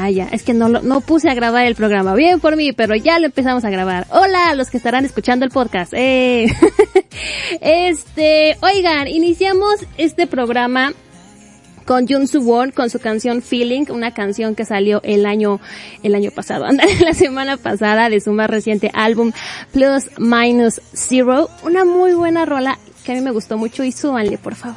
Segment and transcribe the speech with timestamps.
[0.00, 2.14] Ah, ya, es que no, no puse a grabar el programa.
[2.14, 4.06] Bien por mí, pero ya lo empezamos a grabar.
[4.10, 5.92] Hola a los que estarán escuchando el podcast.
[5.92, 6.46] Eh.
[7.60, 10.92] este, oigan, iniciamos este programa
[11.84, 15.58] con Jun Soo Won con su canción Feeling, una canción que salió el año
[16.04, 16.68] el año pasado,
[17.00, 19.32] la semana pasada de su más reciente álbum
[19.72, 24.38] Plus Minus Zero, una muy buena rola que a mí me gustó mucho y súbanle
[24.38, 24.76] por favor.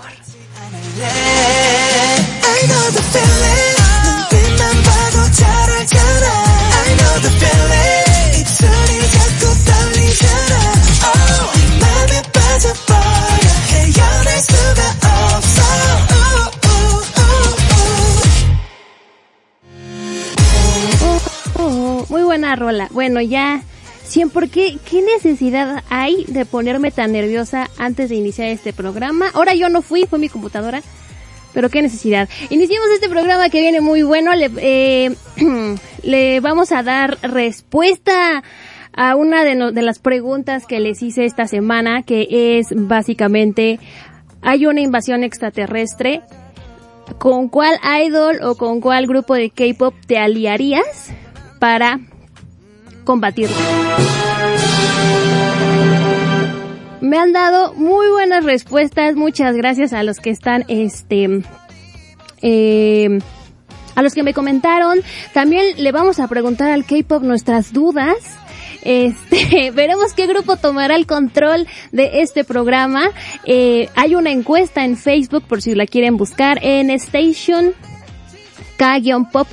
[22.10, 22.90] Muy buena rola.
[22.92, 23.62] Bueno, ya,
[24.34, 29.30] ¿por qué, qué necesidad hay de ponerme tan nerviosa antes de iniciar este programa?
[29.34, 30.82] Ahora yo no fui, fue mi computadora.
[31.54, 32.30] Pero qué necesidad.
[32.50, 34.34] Iniciamos este programa que viene muy bueno.
[34.36, 35.16] Le, eh,
[36.04, 38.44] le vamos a dar respuesta
[38.94, 43.80] a una de, de las preguntas que les hice esta semana, que es básicamente,
[44.42, 46.22] ¿hay una invasión extraterrestre?
[47.18, 51.12] ¿Con cuál idol o con cuál grupo de K-pop te aliarías
[51.60, 52.00] para
[53.04, 53.56] combatirlo?
[57.02, 61.42] Me han dado muy buenas respuestas, muchas gracias a los que están, este,
[62.44, 63.20] eh,
[63.96, 65.00] a los que me comentaron.
[65.34, 68.16] También le vamos a preguntar al K-pop nuestras dudas.
[68.84, 73.10] Este, veremos qué grupo tomará el control de este programa.
[73.46, 77.74] Eh, hay una encuesta en Facebook por si la quieren buscar en Station
[78.82, 79.48] K-Pop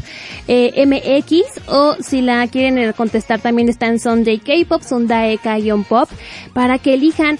[0.47, 6.09] eh, MX o si la quieren eh, contestar también está en Sunday K-Pop, Sunday K-Pop
[6.55, 7.39] para que elijan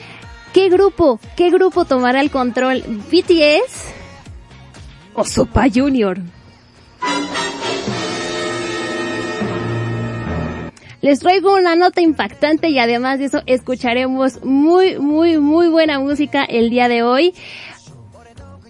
[0.53, 3.95] qué grupo, qué grupo tomará el control, BTS
[5.15, 6.19] o Sopa Junior.
[11.01, 16.45] Les traigo una nota impactante y además de eso escucharemos muy, muy, muy buena música
[16.45, 17.35] el día de hoy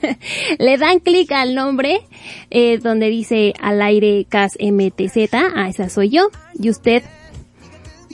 [0.60, 2.02] Le dan clic al nombre
[2.50, 7.04] eh, donde dice al aire CAS MTZ, ah, esa soy yo, y usted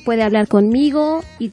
[0.10, 1.52] puede hablar conmigo y,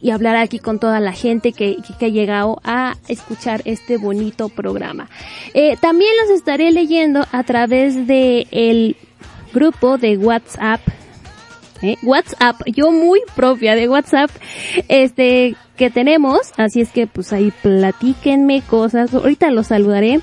[0.00, 4.48] y hablar aquí con toda la gente que, que, ha llegado a escuchar este bonito
[4.48, 5.08] programa.
[5.54, 8.96] Eh, también los estaré leyendo a través de el
[9.54, 10.80] grupo de WhatsApp
[11.82, 11.96] ¿eh?
[12.02, 14.32] WhatsApp, yo muy propia de WhatsApp,
[14.88, 20.20] este, que tenemos, así es que pues ahí platíquenme cosas, ahorita los saludaré.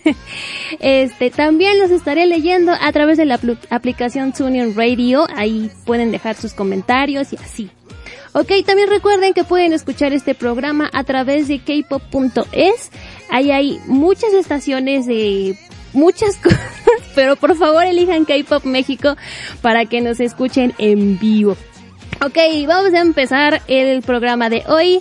[0.80, 6.34] este, también los estaré leyendo a través de la aplicación TuneIn Radio, ahí pueden dejar
[6.34, 7.70] sus comentarios y así.
[8.32, 12.90] Ok, también recuerden que pueden escuchar este programa a través de kpop.es.
[13.28, 15.58] Ahí hay muchas estaciones de
[15.92, 16.58] muchas cosas,
[17.14, 19.14] pero por favor elijan K-Pop México
[19.60, 21.54] para que nos escuchen en vivo.
[22.22, 22.36] Ok,
[22.68, 25.00] vamos a empezar el programa de hoy.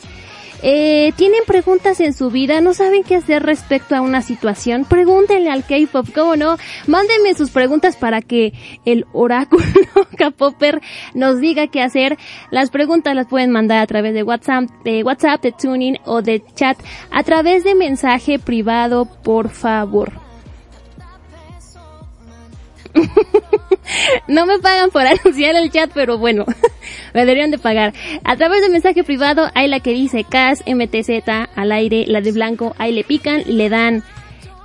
[0.64, 2.62] Eh, ¿Tienen preguntas en su vida?
[2.62, 4.86] ¿No saben qué hacer respecto a una situación?
[4.86, 6.56] Pregúntenle al K-Pop, ¿cómo no?
[6.88, 8.54] Mándenme sus preguntas para que
[8.86, 9.66] el oráculo
[10.18, 10.80] K-Popper
[11.14, 12.18] nos diga qué hacer.
[12.52, 16.42] Las preguntas las pueden mandar a través de WhatsApp, de WhatsApp, de Tuning o de
[16.56, 16.78] chat,
[17.12, 20.14] a través de mensaje privado, por favor.
[24.28, 26.46] no me pagan por anunciar el chat, pero bueno,
[27.14, 27.94] me deberían de pagar.
[28.24, 32.32] A través de mensaje privado hay la que dice CAS, MTZ, al aire, la de
[32.32, 34.04] blanco, ahí le pican, le dan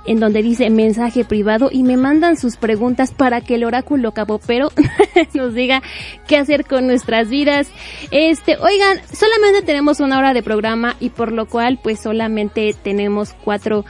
[0.05, 4.69] en donde dice mensaje privado y me mandan sus preguntas para que el oráculo capopero
[5.33, 5.81] nos diga
[6.27, 7.69] qué hacer con nuestras vidas.
[8.11, 13.33] Este, oigan, solamente tenemos una hora de programa y por lo cual pues solamente tenemos
[13.43, 13.85] cuatro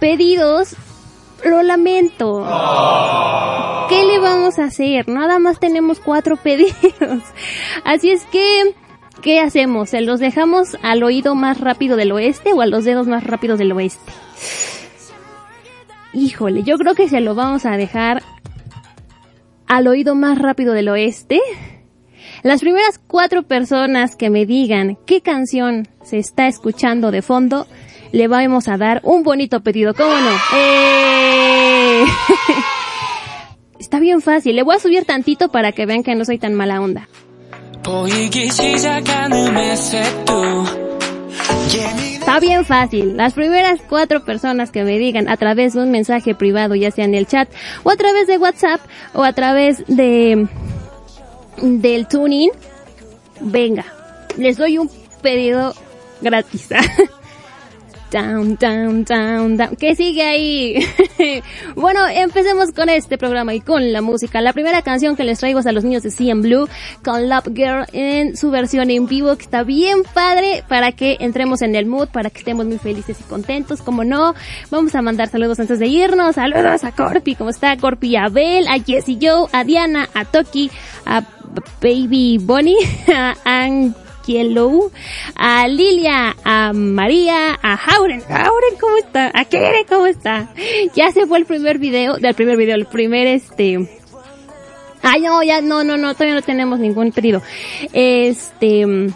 [0.00, 0.76] pedidos
[1.44, 2.46] lo lamento.
[3.88, 5.08] ¿Qué le vamos a hacer?
[5.08, 7.22] Nada más tenemos cuatro pedidos.
[7.84, 8.74] Así es que
[9.20, 9.90] ¿Qué hacemos?
[9.90, 13.56] ¿Se los dejamos al oído más rápido del oeste o a los dedos más rápidos
[13.56, 14.12] del oeste?
[16.12, 18.22] Híjole, yo creo que se lo vamos a dejar
[19.68, 21.40] al oído más rápido del oeste.
[22.42, 27.68] Las primeras cuatro personas que me digan qué canción se está escuchando de fondo,
[28.12, 30.36] le vamos a dar un bonito pedido, ¿cómo no?
[30.54, 32.04] ¡Eh!
[33.78, 36.54] Está bien fácil, le voy a subir tantito para que vean que no soy tan
[36.54, 37.08] mala onda.
[42.20, 43.16] Está bien fácil.
[43.16, 47.04] Las primeras cuatro personas que me digan a través de un mensaje privado, ya sea
[47.04, 47.48] en el chat,
[47.82, 48.80] o a través de WhatsApp,
[49.14, 50.46] o a través de
[51.60, 52.50] del tuning,
[53.40, 53.84] venga,
[54.36, 54.88] les doy un
[55.22, 55.74] pedido
[56.20, 56.68] gratis.
[58.12, 59.76] down, down, down, down.
[59.76, 60.86] ¿Qué sigue ahí?
[61.74, 64.42] bueno, empecemos con este programa y con la música.
[64.42, 66.68] La primera canción que les traigo es a los niños de CM Blue
[67.02, 71.62] con Love Girl en su versión en vivo que está bien padre para que entremos
[71.62, 73.80] en el mood, para que estemos muy felices y contentos.
[73.80, 74.34] Como no,
[74.70, 76.34] vamos a mandar saludos antes de irnos.
[76.34, 77.76] Saludos a Corpi, ¿cómo está?
[77.78, 80.70] Corpi a Bel, a Jessie Joe, a Diana, a Toki,
[81.06, 81.22] a
[81.80, 82.76] Baby Bonnie,
[83.08, 83.94] a Ang
[85.34, 88.20] A Lilia, a María, a Jauren.
[88.20, 89.30] Jauren, ¿cómo está?
[89.34, 90.52] A Kere, ¿cómo está?
[90.94, 93.88] Ya se fue el primer video, del primer video, el primer este...
[95.02, 97.42] Ay, no, ya, no, no, no, todavía no tenemos ningún pedido.
[97.92, 99.12] Este...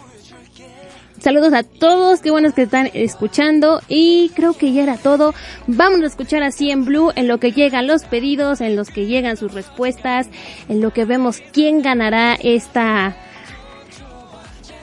[1.19, 5.33] Saludos a todos, qué buenos que están escuchando y creo que ya era todo.
[5.65, 9.07] Vamos a escuchar así en Blue en lo que llegan los pedidos, en los que
[9.07, 10.29] llegan sus respuestas,
[10.69, 13.15] en lo que vemos quién ganará esta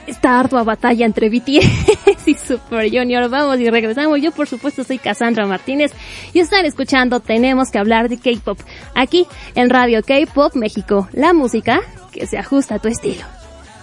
[0.07, 3.29] esta ardua batalla entre BTS y Super Junior.
[3.29, 4.21] Vamos y regresamos.
[4.21, 5.91] Yo por supuesto soy Cassandra Martínez
[6.33, 8.59] y están escuchando Tenemos que hablar de K-Pop
[8.93, 11.07] aquí en Radio K-Pop México.
[11.13, 11.81] La música
[12.11, 13.23] que se ajusta a tu estilo.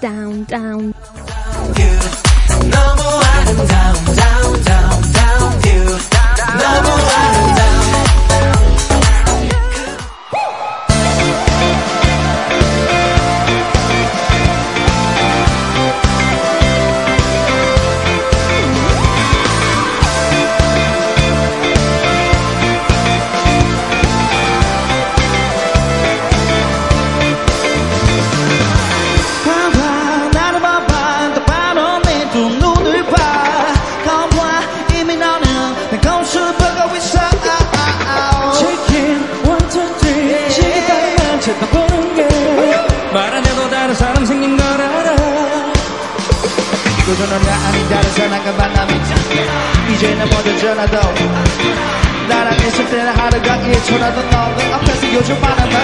[0.00, 0.94] Down, down.
[6.62, 7.71] 너
[47.32, 48.93] 는나 아닌 다른 사람과 만남이
[49.94, 51.00] 이제는 먼저 전화도
[52.29, 55.82] 나랑 있을 때는 하루가 1초라도 너는 앞에서 요즘 많은 말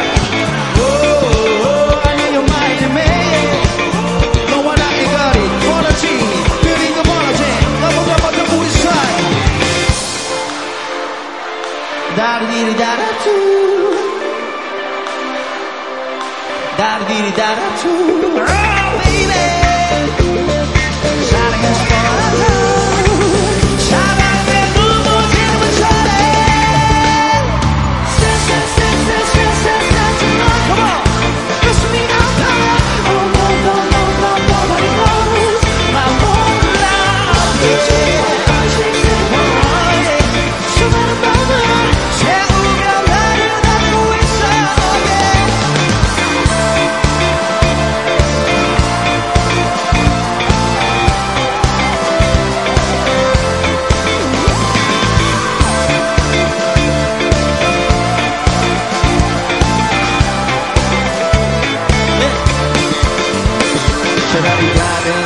[2.04, 3.00] I know you're mine me.
[4.50, 6.04] 너와 나의 거리 멀어지.
[6.60, 7.42] 그리고 멀어지.
[7.80, 9.18] 너무나 먼저 우리 사이.
[12.14, 13.24] 다리디리 다라투
[16.76, 18.67] 다리디리 다라투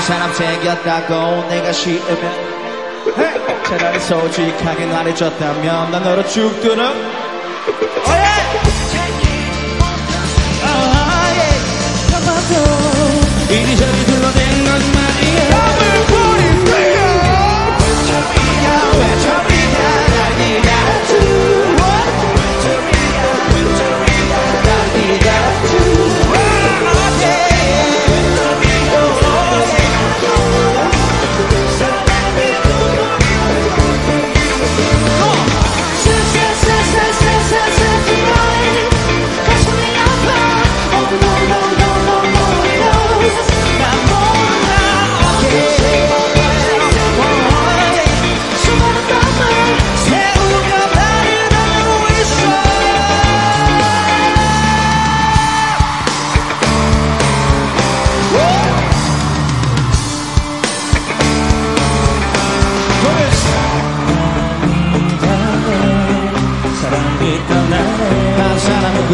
[0.02, 2.52] 사람 챙겼다고 내가 싫으면!
[3.64, 6.94] 차라리 솔직하게 말해줬다면 난 너로 죽도록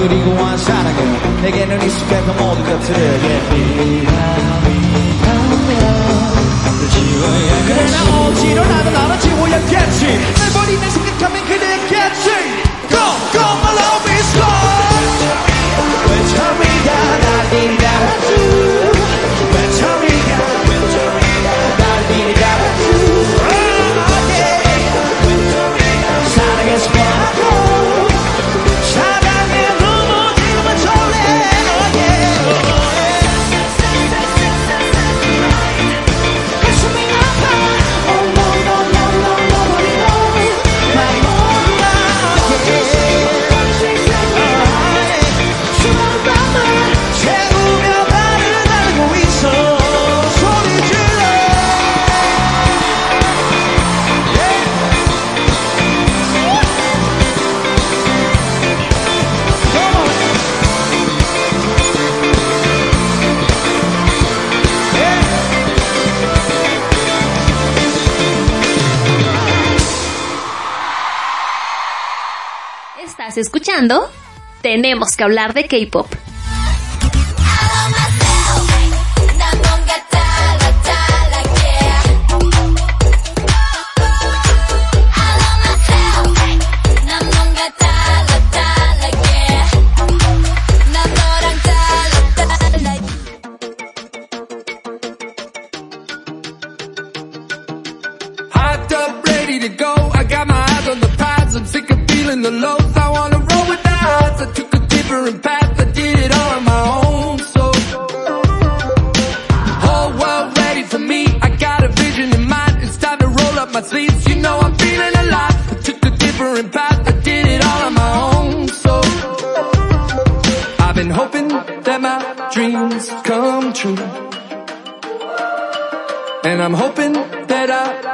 [0.01, 1.03] 그리고 환상하게
[1.43, 3.21] 내게는 익숙했던 모든 것들을
[7.67, 10.07] 그래 나 억지로 나도 나를 지워야겠지.
[10.39, 12.38] 날 버리는 생각하면 그대겠지
[74.61, 76.28] Tenemos que hablar de K-pop.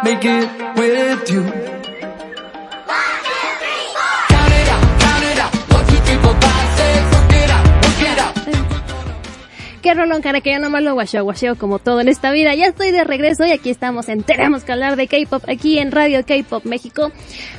[0.05, 0.65] Make it.
[9.85, 12.55] Qué rolón, cara, que yo nomás lo guacheo, guacheo como todo en esta vida.
[12.55, 15.93] Ya estoy de regreso y aquí estamos en Tenemos que hablar de K-pop aquí en
[15.93, 17.13] Radio K-pop México.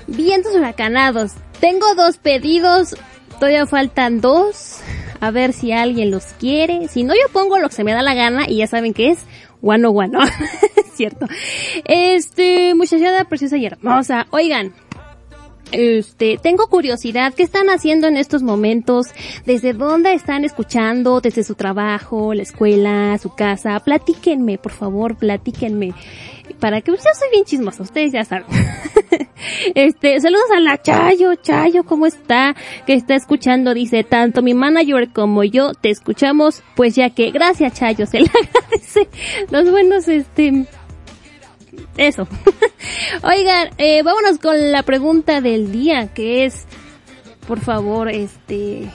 [0.07, 1.33] Vientos huracanados.
[1.59, 2.95] Tengo dos pedidos,
[3.39, 4.79] todavía faltan dos.
[5.19, 6.87] A ver si alguien los quiere.
[6.87, 9.11] Si no, yo pongo lo que se me da la gana y ya saben que
[9.11, 9.19] es
[9.61, 10.23] One One, ¿no?
[10.23, 10.31] Es
[10.95, 11.27] cierto.
[11.85, 14.27] Este, muchachada preciosa y hermosa.
[14.31, 14.73] Oigan,
[15.71, 19.07] este, tengo curiosidad, ¿qué están haciendo en estos momentos?
[19.45, 21.21] ¿Desde dónde están escuchando?
[21.21, 23.79] ¿Desde su trabajo, la escuela, su casa?
[23.79, 25.93] Platíquenme, por favor, platíquenme.
[26.59, 28.45] Para que yo soy bien chismosa, ustedes ya saben.
[29.75, 32.55] este, saludos a la Chayo, Chayo, ¿cómo está?
[32.85, 37.73] Que está escuchando, dice, tanto mi manager como yo te escuchamos, pues ya que, gracias
[37.73, 39.09] Chayo, se le agradece
[39.49, 40.67] los buenos, este,
[41.97, 42.27] eso.
[43.23, 46.65] Oigan, eh, vámonos con la pregunta del día, que es,
[47.47, 48.89] por favor, este,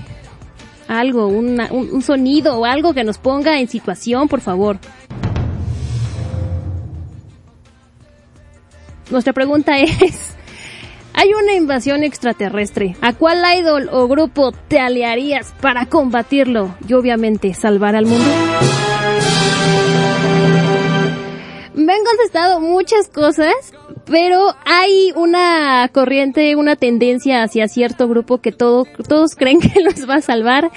[0.88, 4.78] algo, una- un, un sonido o algo que nos ponga en situación, por favor.
[9.10, 10.34] Nuestra pregunta es,
[11.14, 12.96] hay una invasión extraterrestre.
[13.00, 18.30] ¿A cuál idol o grupo te aliarías para combatirlo y obviamente salvar al mundo?
[21.74, 23.54] Me han contestado muchas cosas,
[24.06, 30.08] pero hay una corriente, una tendencia hacia cierto grupo que todo, todos creen que los
[30.08, 30.70] va a salvar.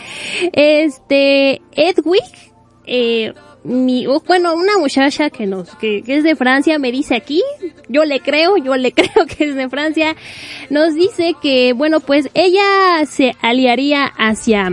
[0.54, 2.54] Este, Edwig,
[2.86, 3.34] eh,
[3.64, 7.42] mi, bueno, una muchacha que nos, que es de Francia me dice aquí,
[7.88, 10.16] yo le creo, yo le creo que es de Francia,
[10.70, 14.72] nos dice que, bueno, pues ella se aliaría hacia,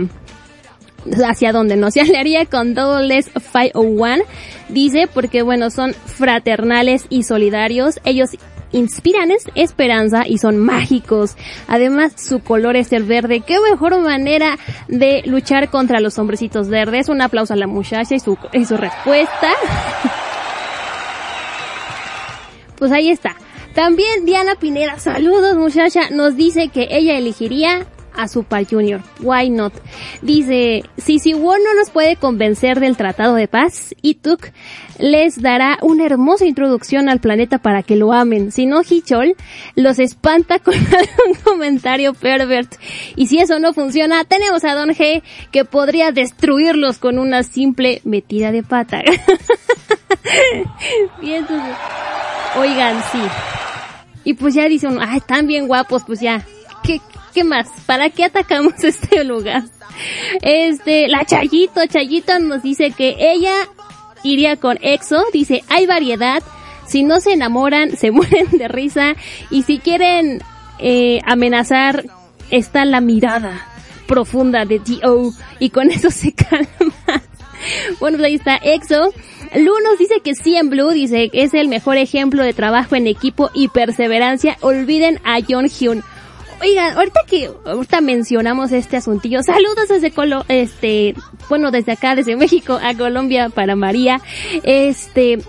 [1.25, 4.23] hacia dónde no se aliaría con Doubles 501
[4.69, 7.99] dice porque bueno son fraternales y solidarios.
[8.03, 8.29] Ellos
[8.73, 11.35] inspiran es- esperanza y son mágicos.
[11.67, 13.41] Además su color es el verde.
[13.41, 17.09] Qué mejor manera de luchar contra los hombrecitos verdes.
[17.09, 19.49] Un aplauso a la muchacha y su, y su respuesta.
[22.77, 23.35] Pues ahí está.
[23.75, 26.09] También Diana Pineda saludos muchacha.
[26.09, 29.01] Nos dice que ella elegiría a Super Junior.
[29.19, 29.73] Why not?
[30.21, 34.47] Dice, si Siwon no nos puede convencer del Tratado de Paz, Ituk
[34.99, 38.51] les dará una hermosa introducción al planeta para que lo amen.
[38.51, 39.35] Si no, Hichol
[39.75, 42.75] los espanta con algún comentario pervert.
[43.15, 48.01] Y si eso no funciona, tenemos a Don G que podría destruirlos con una simple
[48.03, 49.01] metida de pata.
[52.57, 53.21] Oigan, sí.
[54.23, 56.45] Y pues ya dice uno, ay, están bien guapos, pues ya.
[56.83, 57.01] ¿Qué,
[57.33, 57.67] ¿qué más?
[57.85, 59.63] ¿Para qué atacamos este lugar?
[60.41, 63.53] Este, la Chayito, Chayito nos dice que ella
[64.23, 66.43] iría con EXO, dice, hay variedad,
[66.87, 69.15] si no se enamoran, se mueren de risa,
[69.49, 70.41] y si quieren
[70.79, 72.05] eh, amenazar,
[72.49, 73.67] está la mirada
[74.07, 75.31] profunda de D.O.
[75.59, 76.93] y con eso se calma.
[77.99, 79.13] Bueno, pues ahí está EXO.
[79.55, 83.07] Lu nos dice que sí en Blue, dice es el mejor ejemplo de trabajo en
[83.07, 84.57] equipo y perseverancia.
[84.61, 86.03] Olviden a John Hyun.
[86.61, 91.15] Oigan, ahorita que ahorita mencionamos este asuntillo, saludos desde Colo, este,
[91.49, 94.21] bueno, desde acá, desde México a Colombia para María.
[94.61, 95.39] Este,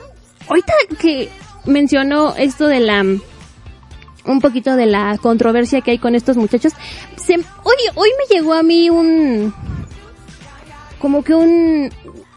[0.48, 1.28] ahorita que
[1.66, 6.72] mencionó esto de la, un poquito de la controversia que hay con estos muchachos,
[7.16, 9.52] se, oye, hoy me llegó a mí un,
[10.98, 11.90] como que un,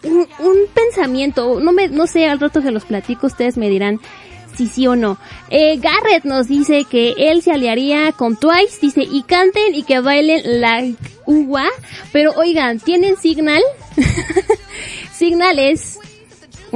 [0.03, 4.01] un, un pensamiento, no me, no sé, al rato que los platico ustedes me dirán
[4.55, 5.17] si sí o no.
[5.49, 9.99] Eh, Garrett nos dice que él se aliaría con Twice, dice, y canten y que
[9.99, 10.83] bailen la
[11.25, 11.65] uva,
[12.11, 13.61] pero oigan, ¿tienen Signal?
[15.13, 15.99] Signal es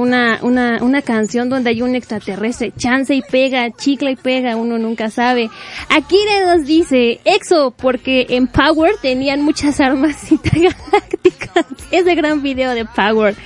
[0.00, 4.78] una, una, una canción donde hay un extraterrestre, chance y pega, chicla y pega, uno
[4.78, 5.50] nunca sabe.
[5.88, 11.66] Akire nos dice, EXO, porque en Power tenían muchas armas intergalácticas.
[11.90, 13.36] Ese gran video de Power.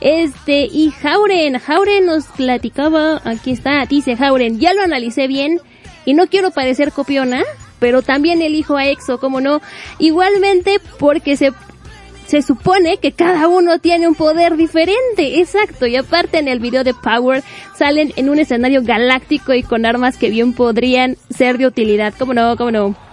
[0.00, 5.60] Este, y Jauren, Jauren nos platicaba, aquí está, dice Jauren, ya lo analicé bien,
[6.04, 7.42] y no quiero parecer copiona,
[7.78, 9.60] pero también elijo a EXO, como no,
[9.98, 11.52] igualmente porque se
[12.26, 16.84] se supone que cada uno tiene un poder diferente, exacto, y aparte en el video
[16.84, 17.42] de Power
[17.76, 22.34] salen en un escenario galáctico y con armas que bien podrían ser de utilidad, ¿cómo
[22.34, 22.56] no?
[22.56, 23.06] ¿Cómo no?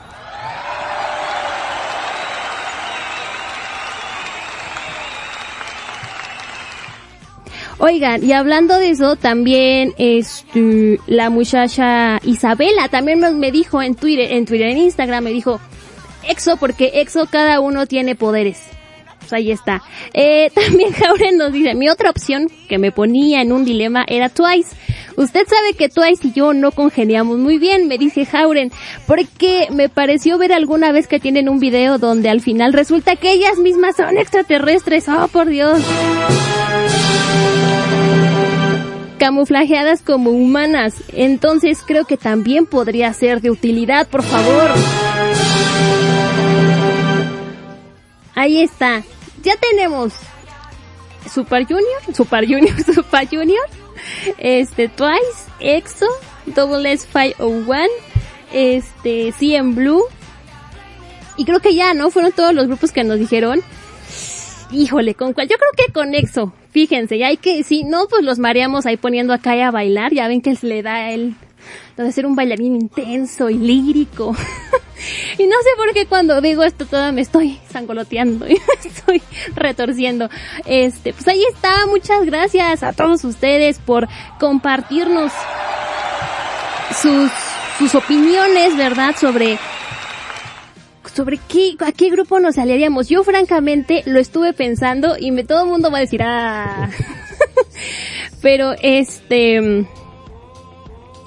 [7.86, 14.32] Oigan, y hablando de eso, también este, la muchacha Isabela también me, dijo en Twitter,
[14.32, 15.60] en Twitter, en Instagram, me dijo,
[16.30, 18.73] EXO, porque EXO cada uno tiene poderes.
[19.34, 19.82] Ahí está.
[20.14, 24.30] Eh, también Jauren nos dice, mi otra opción que me ponía en un dilema era
[24.30, 24.76] Twice.
[25.16, 28.72] Usted sabe que Twice y yo no congeniamos muy bien, me dice Jauren,
[29.06, 33.32] porque me pareció ver alguna vez que tienen un video donde al final resulta que
[33.32, 35.08] ellas mismas son extraterrestres.
[35.08, 35.80] Oh, por Dios.
[39.20, 40.96] Camuflajeadas como humanas.
[41.14, 44.72] Entonces creo que también podría ser de utilidad, por favor.
[48.36, 49.04] Ahí está.
[49.44, 50.14] Ya tenemos
[51.32, 53.66] Super Junior, Super Junior, Super Junior,
[54.38, 56.08] este Twice, EXO,
[56.48, 57.88] Double S 501,
[58.52, 60.04] este CM Blue.
[61.36, 62.12] Y creo que ya, ¿no?
[62.12, 63.62] Fueron todos los grupos que nos dijeron.
[64.72, 65.48] Híjole, con cuál?
[65.48, 66.54] Yo creo que con EXO.
[66.72, 70.14] Fíjense, ya hay que, si no, pues los mareamos ahí poniendo acá a bailar.
[70.14, 71.36] Ya ven que se le da a él
[71.98, 74.36] de ser un bailarín intenso y lírico.
[75.38, 79.22] y no sé por qué cuando digo esto toda me estoy sangoloteando y me estoy
[79.56, 80.30] retorciendo.
[80.66, 81.86] Este, pues ahí está.
[81.88, 84.08] Muchas gracias a todos ustedes por
[84.40, 85.32] compartirnos
[87.02, 87.32] sus,
[87.78, 89.16] sus opiniones, ¿verdad?
[89.20, 89.58] Sobre
[91.14, 93.08] sobre qué, a qué grupo nos aliaríamos.
[93.08, 96.90] Yo francamente lo estuve pensando y me, todo el mundo va a decir, ah,
[98.42, 99.86] pero este,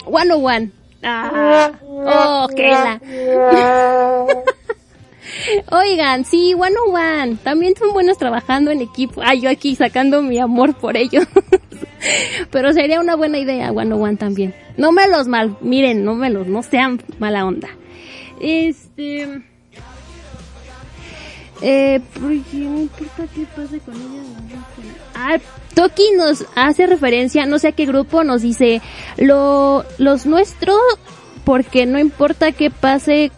[0.07, 0.76] One oh One.
[1.09, 3.01] Ah, oh, qué la.
[5.71, 7.37] Oigan, sí, One oh One.
[7.45, 9.23] También son buenos trabajando en equipo.
[9.25, 11.27] Ay, yo aquí sacando mi amor por ellos.
[12.51, 14.53] Pero sería una buena idea One oh One también.
[14.77, 17.69] No me los mal, miren, no me los, no sean mala onda.
[18.41, 19.43] Este,
[21.63, 22.01] eh,
[22.53, 24.27] importa qué pase con ellos.
[25.15, 25.39] Ah,
[25.77, 28.81] Toki nos hace referencia, no sé a qué grupo, nos dice,
[29.19, 30.81] lo, los nuestros,
[31.45, 33.31] porque no importa qué pase,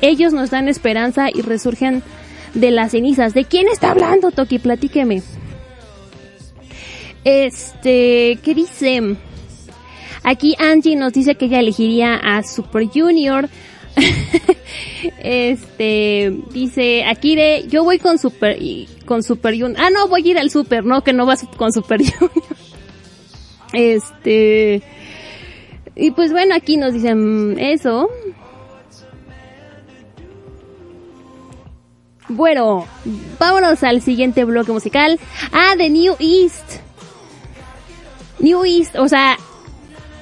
[0.00, 2.02] ellos nos dan esperanza y resurgen
[2.54, 3.34] de las cenizas.
[3.34, 4.58] ¿De quién está hablando, Toki?
[4.58, 5.22] Platíqueme.
[7.24, 9.18] Este, ¿qué dice?
[10.22, 13.50] Aquí Angie nos dice que ella elegiría a Super Junior.
[15.18, 18.58] este, dice Akire, yo voy con Super,
[19.04, 19.76] con Super Junior.
[19.78, 22.30] Ah, no, voy a ir al Super, no, que no vas con Super Junior.
[23.74, 24.82] Este,
[25.94, 28.08] y pues bueno, aquí nos dicen eso.
[32.30, 32.86] Bueno,
[33.38, 35.18] vámonos al siguiente bloque musical.
[35.52, 36.80] Ah, de New East.
[38.38, 39.36] New East, o sea,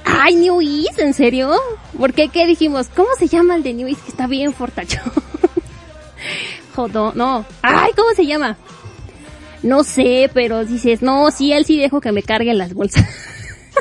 [0.07, 1.53] ay, New East, ¿en serio?
[1.97, 2.29] ¿Por qué?
[2.29, 2.87] ¿Qué dijimos?
[2.95, 4.03] ¿Cómo se llama el de New East?
[4.03, 5.11] Que está bien fortachón.
[6.75, 7.45] Jodo, no.
[7.61, 8.57] Ay, ¿cómo se llama?
[9.63, 13.03] No sé, pero dices, no, sí, él sí dejo que me carguen las bolsas.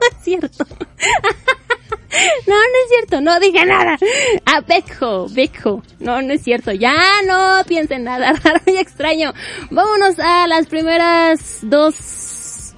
[0.00, 0.66] no es cierto.
[2.46, 3.96] no, no es cierto, no dije nada.
[4.44, 5.82] A Bejo, Bejo.
[6.00, 6.72] No, no es cierto.
[6.72, 9.32] Ya no piensen nada raro y extraño.
[9.70, 12.74] Vámonos a las primeras dos,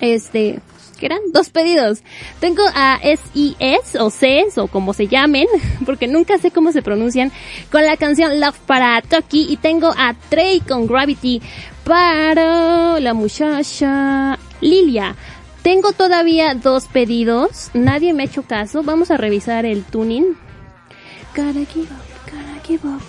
[0.00, 0.60] este,
[1.02, 1.32] ¿qué eran?
[1.32, 2.00] Dos pedidos.
[2.38, 5.48] Tengo a SIS o CES o como se llamen,
[5.84, 7.32] porque nunca sé cómo se pronuncian,
[7.72, 11.42] con la canción Love para Toki y tengo a Trey con Gravity
[11.82, 15.16] para la muchacha Lilia.
[15.64, 20.36] Tengo todavía dos pedidos, nadie me ha hecho caso, vamos a revisar el tuning.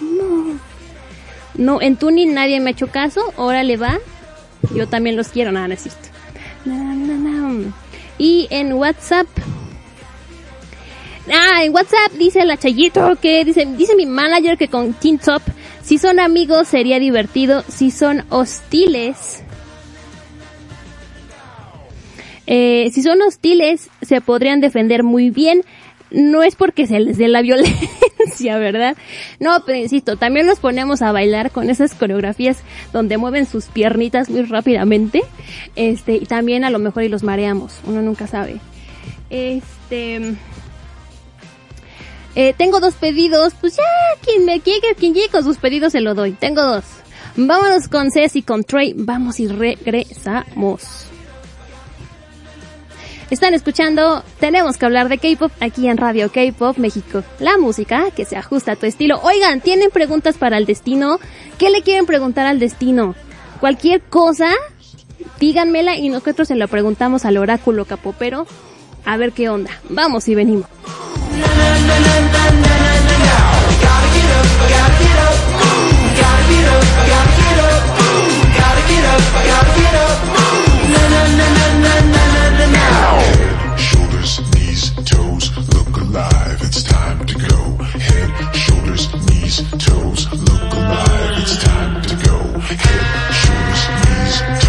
[0.01, 0.59] No.
[1.55, 3.99] No, en tuning nadie me ha hecho caso, órale va.
[4.73, 5.75] Yo también los quiero, nada, no.
[8.17, 9.27] Y en WhatsApp.
[11.31, 15.41] Ah, en WhatsApp dice la Chayito que dice, dice mi manager que con Teen Top,
[15.81, 19.43] si son amigos sería divertido, si son hostiles,
[22.45, 25.63] eh, si son hostiles se podrían defender muy bien.
[26.13, 28.95] No es porque se les dé la violencia, ¿verdad?
[29.39, 32.59] No, pero insisto, también nos ponemos a bailar con esas coreografías
[32.93, 35.23] donde mueven sus piernitas muy rápidamente.
[35.75, 38.59] Este, y también a lo mejor y los mareamos, uno nunca sabe.
[39.29, 40.35] Este,
[42.35, 43.83] eh, tengo dos pedidos, pues ya,
[44.23, 46.31] quien me llegue, quien llegue con sus pedidos se lo doy.
[46.31, 46.83] Tengo dos.
[47.35, 51.07] Vámonos con Ceci, con Trey, vamos y regresamos.
[53.33, 57.23] Están escuchando, tenemos que hablar de K-pop aquí en Radio K-pop México.
[57.39, 59.19] La música que se ajusta a tu estilo.
[59.23, 61.17] Oigan, ¿tienen preguntas para el destino?
[61.57, 63.15] ¿Qué le quieren preguntar al destino?
[63.59, 64.51] Cualquier cosa,
[65.39, 68.45] díganmela y nosotros se lo preguntamos al oráculo capopero.
[69.03, 69.71] A ver qué onda.
[69.89, 70.67] Vamos y venimos.
[87.23, 87.77] Time to go.
[87.83, 91.37] Head, shoulders, knees, toes, look alive.
[91.37, 92.37] It's time to go.
[92.59, 94.62] Head, shoulders, knees,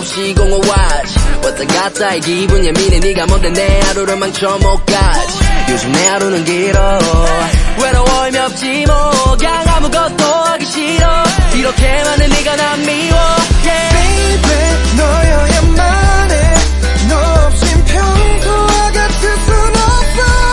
[0.00, 3.00] 몹시 공허하지 왔다 갔다 이 기분 예민해.
[3.00, 5.38] 네가 뭔데 내 하루를 망쳐 못 가지.
[5.68, 6.98] 요즘 내 하루는 길어.
[7.82, 9.36] 외로워이 맵지 뭐.
[9.36, 11.22] 그냥 아무것도 하기 싫어.
[11.54, 13.18] 이렇게 많은 네가 난 미워.
[13.62, 13.94] Yeah.
[13.94, 20.49] baby 너여야만 해너 없인 평소와 같을 순 없어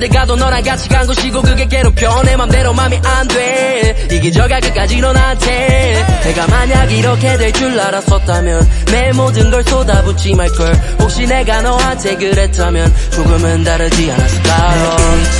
[0.00, 2.22] 어딜 가도 너랑 같이 간 곳이고 그게 괴롭혀.
[2.22, 4.08] 내 맘대로 맘이 안돼.
[4.10, 6.06] 이기적야 끝까지 너 나한테.
[6.24, 10.72] 내가 만약 이렇게 될 줄 알았었다면 내 모든 걸 쏟아붓지 말걸.
[11.00, 14.74] 혹시 내가 너한테 그랬다면 조금은 다르지 않았을까?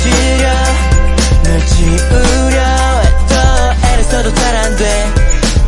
[0.05, 0.53] 잊으려
[1.43, 2.61] 널 지우려
[3.01, 5.11] 해도 애를 써도 잘 안돼.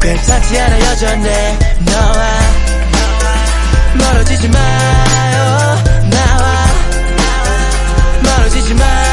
[0.04, 1.30] 괜찮지 않아 여전히
[1.80, 2.40] 너와
[3.98, 5.84] 멀어지지 마요
[8.43, 9.12] 멀어지지 마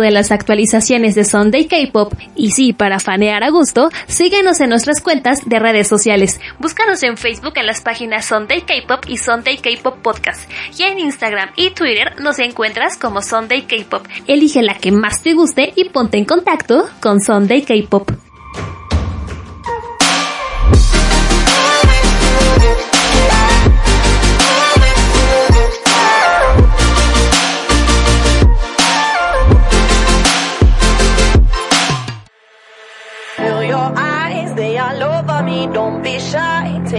[0.00, 5.00] de las actualizaciones de Sunday K-Pop y sí, para fanear a gusto, síguenos en nuestras
[5.00, 6.40] cuentas de redes sociales.
[6.58, 10.50] Búscanos en Facebook en las páginas Sunday K-Pop y Sunday K-Pop Podcast.
[10.78, 14.06] Y en Instagram y Twitter nos encuentras como Sunday K-Pop.
[14.26, 18.21] Elige la que más te guste y ponte en contacto con Sunday K-Pop.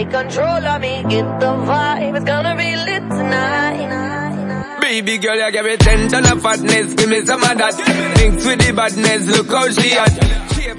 [0.03, 1.03] Take control of me.
[1.09, 4.79] Get the vibe, it's gonna be lit tonight.
[4.81, 7.75] Baby girl, you give me ten ton of fatness, give me some of that.
[8.17, 10.11] Mix with the badness, look how she hot.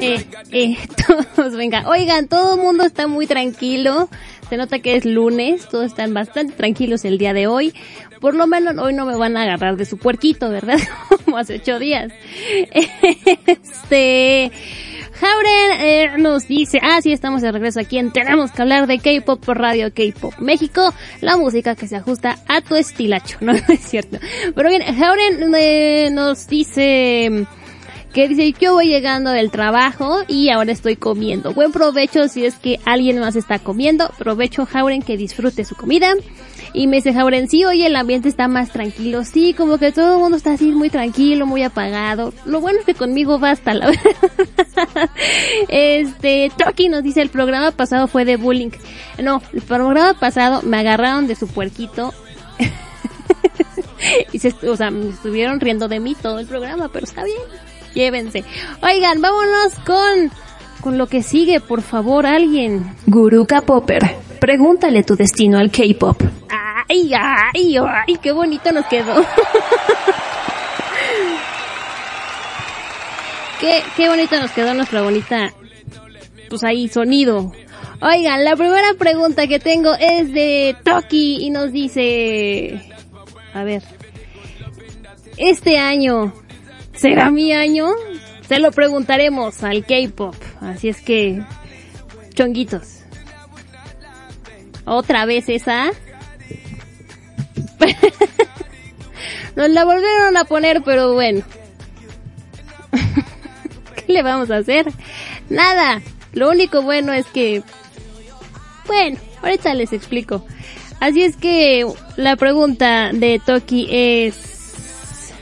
[0.01, 0.77] eh, eh,
[1.37, 4.09] todos, venga, oigan, todo el mundo está muy tranquilo.
[4.49, 7.75] Se nota que es lunes, todos están bastante tranquilos el día de hoy.
[8.21, 10.79] Por lo menos hoy no me van a agarrar de su puerquito, ¿verdad?
[11.25, 12.13] Como hace ocho días.
[13.47, 14.53] Este,
[15.25, 18.99] Jauren eh, nos dice, ah, sí, estamos de regreso aquí en Tenemos que hablar de
[18.99, 23.59] K-Pop por Radio K-Pop México, la música que se ajusta a tu estilacho, no, no
[23.69, 24.19] es cierto.
[24.55, 27.47] Pero bien, Jauren eh, nos dice
[28.13, 31.55] que dice, yo voy llegando del trabajo y ahora estoy comiendo.
[31.55, 34.11] Buen provecho si es que alguien más está comiendo.
[34.19, 36.13] Provecho, Jauren, que disfrute su comida.
[36.77, 39.23] Y me dice Jauren, sí, oye, el ambiente está más tranquilo.
[39.25, 42.35] Sí, como que todo el mundo está así muy tranquilo, muy apagado.
[42.45, 43.87] Lo bueno es que conmigo basta, la
[44.77, 45.11] verdad.
[45.69, 48.71] Este, Toki nos dice, el programa pasado fue de bullying.
[49.23, 52.13] No, el programa pasado me agarraron de su puerquito.
[54.33, 57.39] y se, o sea, me estuvieron riendo de mí todo el programa, pero está bien.
[57.95, 58.43] Llévense.
[58.83, 60.33] Oigan, vámonos con,
[60.81, 62.97] con lo que sigue, por favor, alguien.
[63.07, 64.03] Guruka Popper,
[64.41, 66.21] pregúntale tu destino al K-pop.
[66.89, 69.25] Ay, ay, ay, qué bonito nos quedó.
[73.61, 75.53] qué, qué bonito nos quedó nuestra bonita,
[76.49, 77.53] pues ahí, sonido.
[78.01, 82.83] Oigan, la primera pregunta que tengo es de Toki y nos dice,
[83.55, 83.83] a ver,
[85.37, 86.35] este año,
[86.95, 87.89] ¿será mi año?
[88.47, 90.35] Se lo preguntaremos al K-pop.
[90.61, 91.43] Así es que,
[92.35, 93.01] chonguitos.
[94.85, 95.91] Otra vez esa.
[99.57, 101.43] Nos la volvieron a poner, pero bueno.
[103.95, 104.87] ¿Qué le vamos a hacer?
[105.49, 106.03] Nada.
[106.33, 107.63] Lo único bueno es que...
[108.87, 110.45] Bueno, ahorita les explico.
[111.01, 115.33] Así es que la pregunta de Toki es...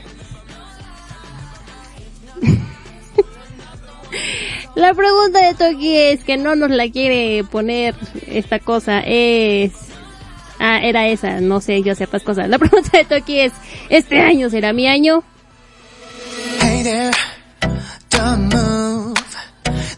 [4.75, 7.95] La pregunta de Toki es que no nos la quiere poner
[8.27, 9.92] esta cosa es
[10.62, 12.48] Ah, era esa, no sé, yo sepas cosas.
[12.48, 13.52] La pregunta de Toki es,
[13.88, 15.22] ¿este año será mi año?
[16.60, 17.10] Hey there,
[18.10, 19.14] don't move.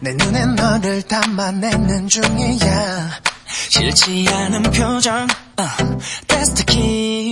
[0.01, 3.21] 내 눈에 너를 담아내는 중이야.
[3.69, 5.27] 싫지 않은 표정,
[5.57, 7.31] uh, that's the key.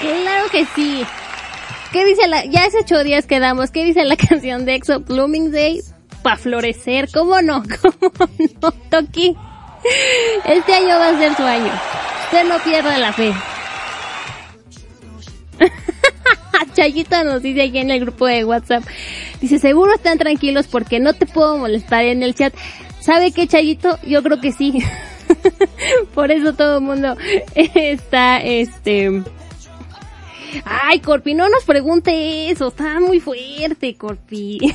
[0.00, 1.04] Claro que sí.
[1.92, 5.00] ¿Qué dice la, ya hace ocho días quedamos, ¿qué dice la canción de EXO?
[5.00, 5.80] Blooming Day,
[6.22, 7.62] pa' florecer, ¿cómo no?
[7.82, 9.36] ¿Cómo no, Toki?
[10.44, 11.72] Este año va a ser su año.
[12.24, 13.32] Usted no pierda la fe.
[16.74, 18.84] Chayita nos dice aquí en el grupo de WhatsApp.
[19.40, 22.54] Dice, seguro están tranquilos porque no te puedo molestar en el chat.
[23.00, 23.98] ¿Sabe qué, Chayito?
[24.02, 24.82] Yo creo que sí.
[26.14, 27.16] Por eso todo el mundo
[27.54, 29.22] está, este...
[30.64, 34.58] Ay, Corpi, no nos pregunte eso, está muy fuerte, Corpi.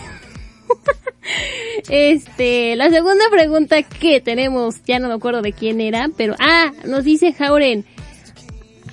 [1.90, 6.72] Este, la segunda pregunta que tenemos, ya no me acuerdo de quién era, pero, ah,
[6.86, 7.86] nos dice Jauren,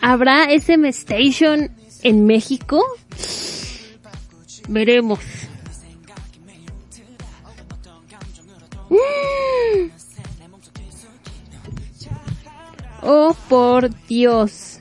[0.00, 1.70] ¿habrá SM Station
[2.02, 2.84] en México?
[4.68, 5.20] Veremos.
[13.00, 14.77] Oh, por Dios.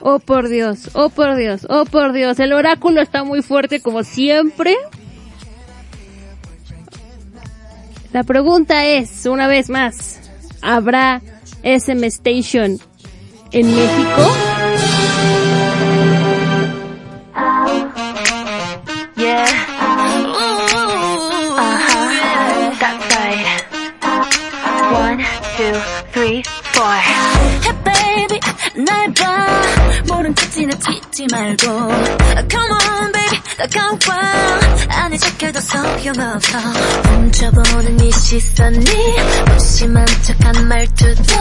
[0.00, 0.90] Oh, por Dios.
[0.94, 1.66] Oh, por Dios.
[1.68, 2.38] Oh, por Dios.
[2.38, 4.76] El oráculo está muy fuerte como siempre.
[8.12, 10.20] La pregunta es, una vez más,
[10.62, 11.20] ¿habrá
[11.62, 12.78] SM Station
[13.52, 14.32] en México?
[24.92, 25.24] One,
[25.56, 25.72] two,
[26.12, 26.42] three,
[26.75, 26.85] four.
[27.63, 28.39] Hey baby,
[28.85, 29.47] 날 봐.
[30.07, 31.65] 모른 척 지나치지 말고.
[32.49, 34.59] Come on baby, 다가와.
[34.89, 36.57] 안에 적혀도 소용없어.
[36.57, 38.85] 훔쳐보는 이 시선이
[39.47, 41.33] 무심한 척한 말투도.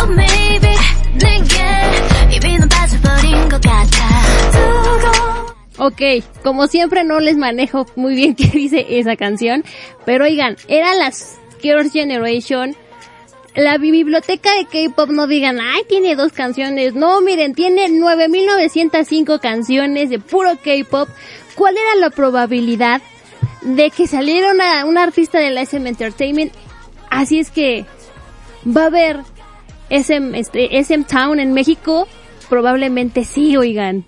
[0.00, 0.76] Oh maybe,
[1.14, 4.50] 내게 이미 넌 빠져버린 것 같아.
[4.52, 5.40] 두고
[5.78, 6.02] Ok,
[6.44, 9.64] como siempre no les manejo muy bien qué dice esa canción,
[10.04, 12.76] pero oigan, eran las Girls Generation.
[13.55, 16.93] la biblioteca de K-pop no digan, ay, tiene dos canciones.
[16.93, 21.07] No, miren, tiene 9905 canciones de puro K-pop.
[21.55, 23.01] ¿Cuál era la probabilidad
[23.65, 26.53] de que saliera una, artista de la SM Entertainment.
[27.09, 27.85] Así es que
[28.65, 29.19] va a haber
[29.89, 32.07] SM, este, SM Town en México.
[32.47, 34.05] Probablemente sí, oigan.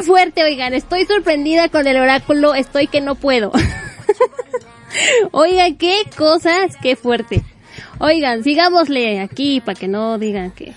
[0.00, 0.72] ¡Qué fuerte, oigan!
[0.72, 3.52] Estoy sorprendida con el oráculo, estoy que no puedo.
[5.32, 7.42] Oigan, qué cosas, qué fuerte.
[7.98, 10.72] Oigan, sigámosle aquí para que no digan que...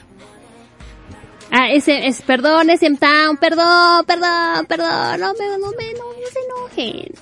[1.52, 6.28] Ah, ese, es, perdón, es town, perdón, perdón, perdón, no me, no me, no, no
[6.32, 6.40] se
[6.82, 7.14] enojen.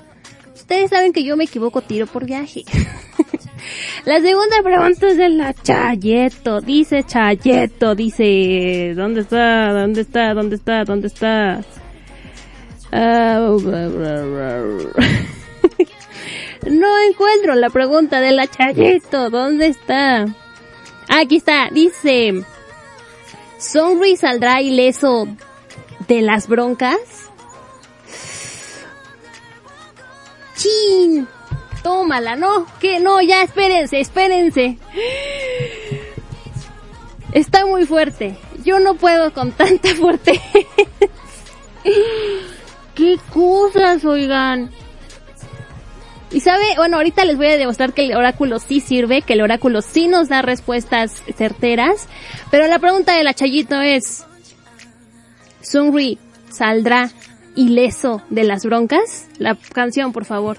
[0.56, 2.64] Ustedes saben que yo me equivoco tiro por viaje.
[4.06, 6.62] La segunda pregunta es de la Chayeto.
[6.62, 9.72] Dice Chayeto, dice, ¿dónde está?
[9.72, 10.34] ¿Dónde está?
[10.34, 10.84] ¿Dónde está?
[10.84, 11.64] ¿Dónde está?
[12.92, 13.40] Ah,
[16.66, 18.50] no encuentro la pregunta de la.
[19.30, 20.26] ¿Dónde está?
[21.08, 21.70] Aquí está.
[21.72, 22.44] Dice,
[23.58, 25.28] ¿Sonri saldrá ileso
[26.08, 27.00] de las broncas?
[30.56, 31.28] ¡Chin!
[31.84, 32.66] Tómala, ¿no?
[32.80, 34.78] Que no, ya espérense, espérense.
[37.32, 38.38] Está muy fuerte.
[38.64, 40.40] Yo no puedo con tanta fuerte.
[43.02, 44.70] ¿Qué cosas, oigan?
[46.30, 49.42] Y sabe, bueno, ahorita les voy a demostrar que el oráculo sí sirve, que el
[49.42, 52.08] oráculo sí nos da respuestas certeras,
[52.52, 53.34] pero la pregunta de la
[53.82, 54.24] es,
[55.62, 56.20] ¿Sunri
[56.52, 57.10] saldrá
[57.56, 59.26] ileso de las broncas?
[59.40, 60.58] La canción, por favor.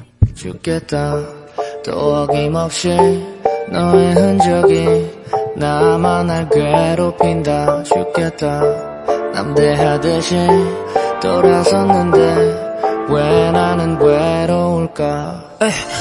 [11.22, 12.72] 돌아섰는데
[13.08, 15.52] 왜 나는 외로울까?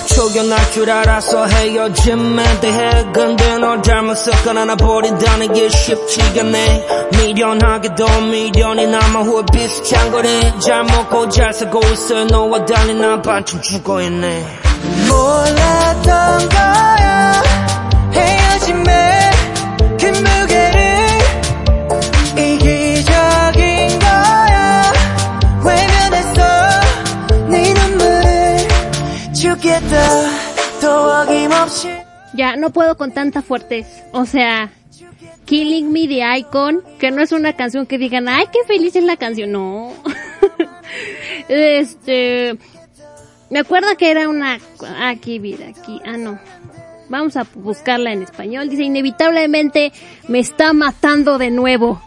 [0.07, 6.87] 초견할 줄 알아서 헤어짐에 대해 근데 널 잘못 섞어나 나 버린다는 게 쉽지가 않네.
[7.17, 10.27] 미련하게도 미련이 남아 후회 비슷한 거리
[10.59, 12.25] 잘 먹고 잘 살고 있어.
[12.25, 14.45] 너와 달리 난 반쯤 죽어있네.
[15.07, 17.43] 몰랐던 거야.
[18.13, 19.31] 헤어짐의
[19.99, 20.40] 그
[32.33, 33.85] Ya, no puedo con tanta fuertes.
[34.13, 34.71] O sea,
[35.45, 39.03] Killing Me the Icon, que no es una canción que digan, ay, qué feliz es
[39.03, 39.51] la canción.
[39.51, 39.93] No.
[41.49, 42.57] este,
[43.51, 44.59] me acuerdo que era una,
[45.01, 46.39] aquí, mira, aquí, ah, no.
[47.09, 48.69] Vamos a buscarla en español.
[48.69, 49.91] Dice, inevitablemente
[50.29, 52.01] me está matando de nuevo.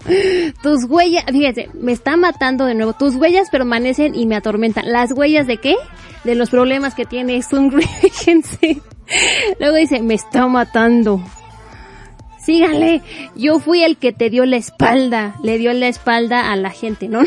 [0.62, 2.94] Tus huellas, fíjese, me está matando de nuevo.
[2.94, 4.90] Tus huellas permanecen y me atormentan.
[4.90, 5.76] ¿Las huellas de qué?
[6.24, 8.80] De los problemas que tiene Sungri, fíjense.
[9.58, 11.20] Luego dice, me está matando.
[12.44, 13.00] Síganle,
[13.36, 17.08] yo fui el que te dio la espalda, le dio la espalda a la gente,
[17.08, 17.20] ¿no?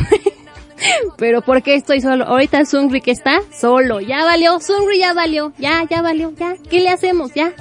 [1.17, 2.25] Pero ¿por qué estoy solo?
[2.25, 6.81] Ahorita Sungri que está solo, ya valió, Sungri ya valió, ya, ya valió, ya, ¿qué
[6.81, 7.33] le hacemos?
[7.33, 7.53] Ya.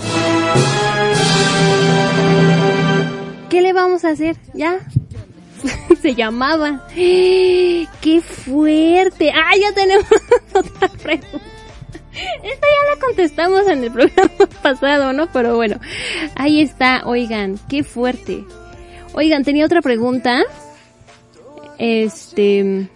[3.49, 4.37] ¿Qué le vamos a hacer?
[4.53, 4.81] Ya.
[6.03, 6.87] Se llamaba.
[6.95, 9.33] ¡Qué fuerte!
[9.33, 10.07] ¡Ah, ya tenemos
[10.55, 11.56] otra pregunta!
[12.43, 15.31] Esta ya la contestamos en el programa pasado, ¿no?
[15.33, 15.79] Pero bueno,
[16.35, 18.45] ahí está, oigan, qué fuerte.
[19.13, 20.43] Oigan, tenía otra pregunta.
[21.79, 22.89] Este...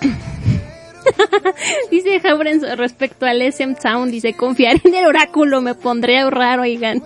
[1.90, 6.60] dice Jauren respecto al SM Sound, dice, confiar en el oráculo, me pondré a ahorrar,
[6.60, 7.02] oigan.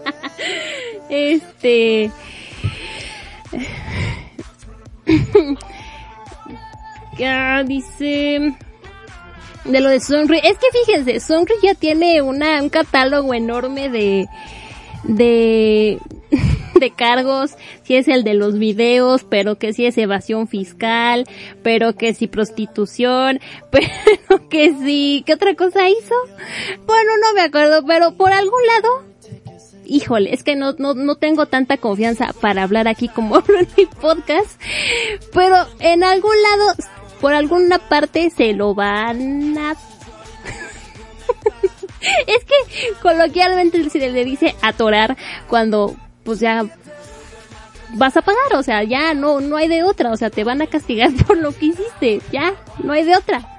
[1.10, 2.10] este...
[7.20, 8.54] Ya dice
[9.66, 10.38] de lo de Sonri.
[10.38, 14.26] Es que fíjense, Sonri ya tiene una, un catálogo enorme de,
[15.04, 15.98] de,
[16.80, 21.26] de cargos, si es el de los videos, pero que si es evasión fiscal,
[21.62, 23.38] pero que si prostitución,
[23.70, 26.14] pero que si, ¿qué otra cosa hizo?
[26.86, 29.04] Bueno, no me acuerdo, pero por algún lado,
[29.84, 33.68] híjole, es que no, no, no tengo tanta confianza para hablar aquí como hablo en
[33.76, 34.58] mi podcast,
[35.34, 36.74] pero en algún lado,
[37.20, 39.72] por alguna parte se lo van a
[42.26, 45.16] es que coloquialmente se le dice atorar
[45.48, 45.94] cuando
[46.24, 46.64] pues ya
[47.94, 50.62] vas a pagar, o sea, ya no, no hay de otra, o sea, te van
[50.62, 53.58] a castigar por lo que hiciste, ya, no hay de otra.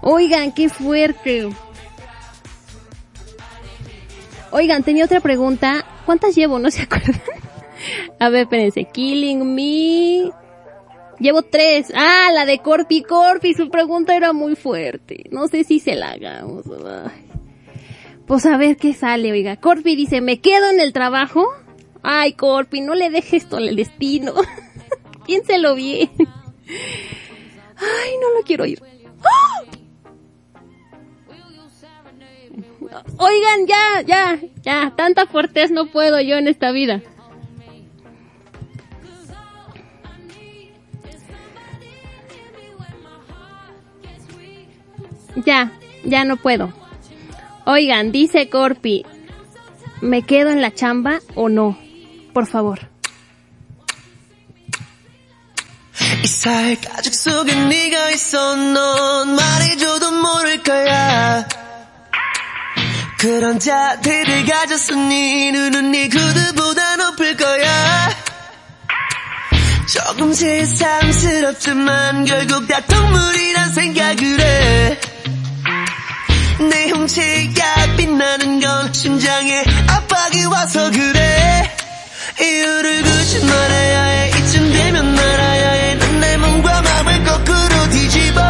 [0.00, 1.48] Oigan, qué fuerte.
[4.52, 5.84] Oigan, tenía otra pregunta.
[6.04, 6.58] ¿Cuántas llevo?
[6.60, 7.20] ¿No se acuerdan?
[8.20, 8.84] A ver, espérense.
[8.84, 10.30] Killing Me.
[11.18, 11.92] Llevo tres.
[11.94, 13.54] Ah, la de Corpi Corpi.
[13.54, 15.24] Su pregunta era muy fuerte.
[15.30, 16.64] No sé si se la hagamos.
[18.26, 19.56] Pues a ver qué sale, oiga.
[19.56, 21.46] Corpi dice, ¿me quedo en el trabajo?
[22.02, 24.32] Ay, Corpi, no le dejes esto al destino.
[25.26, 26.10] Piénselo bien.
[27.76, 28.82] Ay, no lo quiero oír.
[29.22, 29.62] ¡Ah!
[33.18, 37.02] Oigan, ya, ya, ya, tanta fuertes no puedo yo en esta vida.
[45.45, 45.71] Ya,
[46.03, 46.73] ya no puedo.
[47.65, 49.05] Oigan, dice Corpi,
[50.01, 51.77] ¿me quedo en la chamba o no?
[52.33, 52.91] Por favor.
[56.23, 61.47] 이사의 가족 속에 네가 있어 넌 말해줘도 모를 거야
[63.17, 68.09] 그런 자태를 가졌어 네 눈은 네 구두보다 높을 거야
[69.87, 74.99] 조금 새삼스럽지만 결국 다 동물이란 생각을 해
[76.58, 81.70] 내 형체가 빛나는 건 심장에 압박이 와서 그래.
[82.40, 84.28] 이유를 굳이 말해야 해.
[84.30, 88.40] 이쯤 되면 알아야 해난 내 몸과 마음을 거꾸로 뒤집어.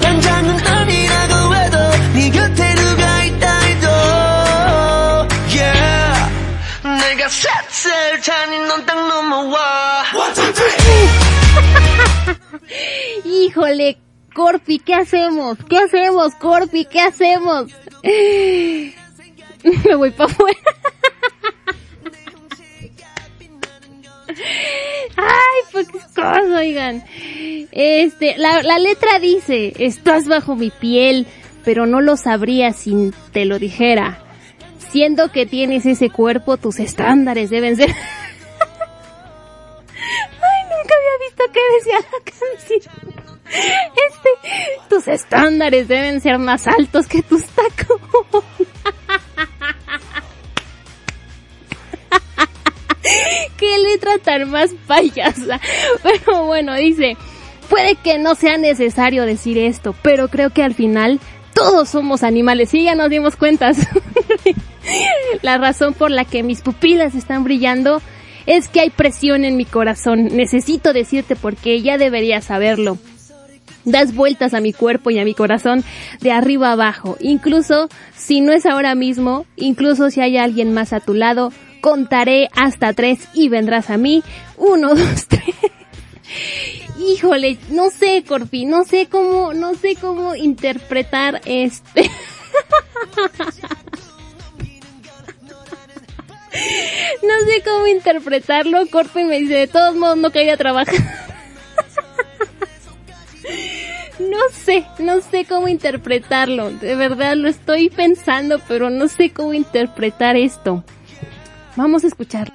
[0.00, 1.78] 당장은 아니라고 해도
[2.14, 3.88] 네 곁에 누가 있다 해도.
[5.48, 6.32] Yeah.
[6.82, 10.04] 내가 셋을 타니 넌딱 넘어와.
[10.14, 11.08] One, two, three.
[13.24, 13.96] Híjole,
[14.34, 15.58] Corpi, ¿qué hacemos?
[15.68, 16.84] ¿Qué hacemos, Corpi?
[16.84, 17.72] ¿Qué hacemos?
[18.02, 20.58] Me voy para afuera.
[25.16, 27.04] Ay, pues cosa, oigan.
[27.72, 31.26] Este, la, la letra dice, estás bajo mi piel,
[31.64, 34.22] pero no lo sabría si te lo dijera.
[34.90, 37.90] Siendo que tienes ese cuerpo, tus estándares deben ser...
[37.90, 37.96] Ay,
[40.64, 43.39] nunca había visto que decía la canción.
[43.50, 44.30] Este,
[44.88, 48.00] tus estándares deben ser más altos que tus tacos.
[53.56, 55.60] Qué letra tan más payasa.
[56.02, 57.16] Pero bueno, dice,
[57.68, 61.20] puede que no sea necesario decir esto, pero creo que al final
[61.54, 62.72] todos somos animales.
[62.74, 63.78] Y ya nos dimos cuentas.
[65.42, 68.00] la razón por la que mis pupilas están brillando
[68.46, 70.28] es que hay presión en mi corazón.
[70.32, 72.98] Necesito decirte porque ya deberías saberlo.
[73.84, 75.84] Das vueltas a mi cuerpo y a mi corazón
[76.20, 77.16] de arriba abajo.
[77.20, 82.48] Incluso si no es ahora mismo, incluso si hay alguien más a tu lado, contaré
[82.54, 84.22] hasta tres y vendrás a mí.
[84.56, 85.54] Uno, dos, tres.
[86.98, 92.02] Híjole, no sé, Corpi, no sé cómo, no sé cómo interpretar este.
[97.22, 98.86] no sé cómo interpretarlo.
[98.88, 101.29] Corpi me dice, de todos modos no quería trabajar.
[104.20, 106.70] No sé, no sé cómo interpretarlo.
[106.70, 110.84] De verdad lo estoy pensando, pero no sé cómo interpretar esto.
[111.74, 112.52] Vamos a escuchar.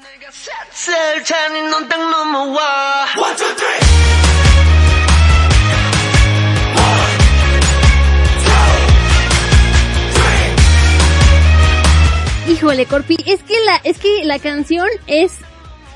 [12.48, 15.34] Híjole, Corpi, es que la, es que la canción es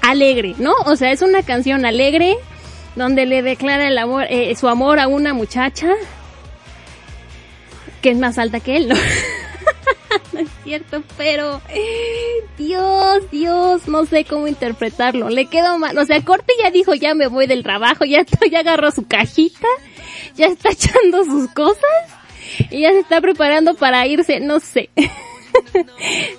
[0.01, 0.73] alegre, ¿no?
[0.85, 2.37] O sea, es una canción alegre,
[2.99, 5.89] donde le declara el amor, eh, su amor a una muchacha
[8.01, 8.95] que es más alta que él, ¿no?
[10.39, 11.61] es cierto, pero
[12.57, 15.29] Dios, Dios, no sé cómo interpretarlo.
[15.29, 15.97] Le quedó mal.
[15.97, 19.67] O sea, Corte ya dijo, ya me voy del trabajo, ya, ya agarró su cajita,
[20.35, 21.79] ya está echando sus cosas
[22.69, 24.89] y ya se está preparando para irse, no sé.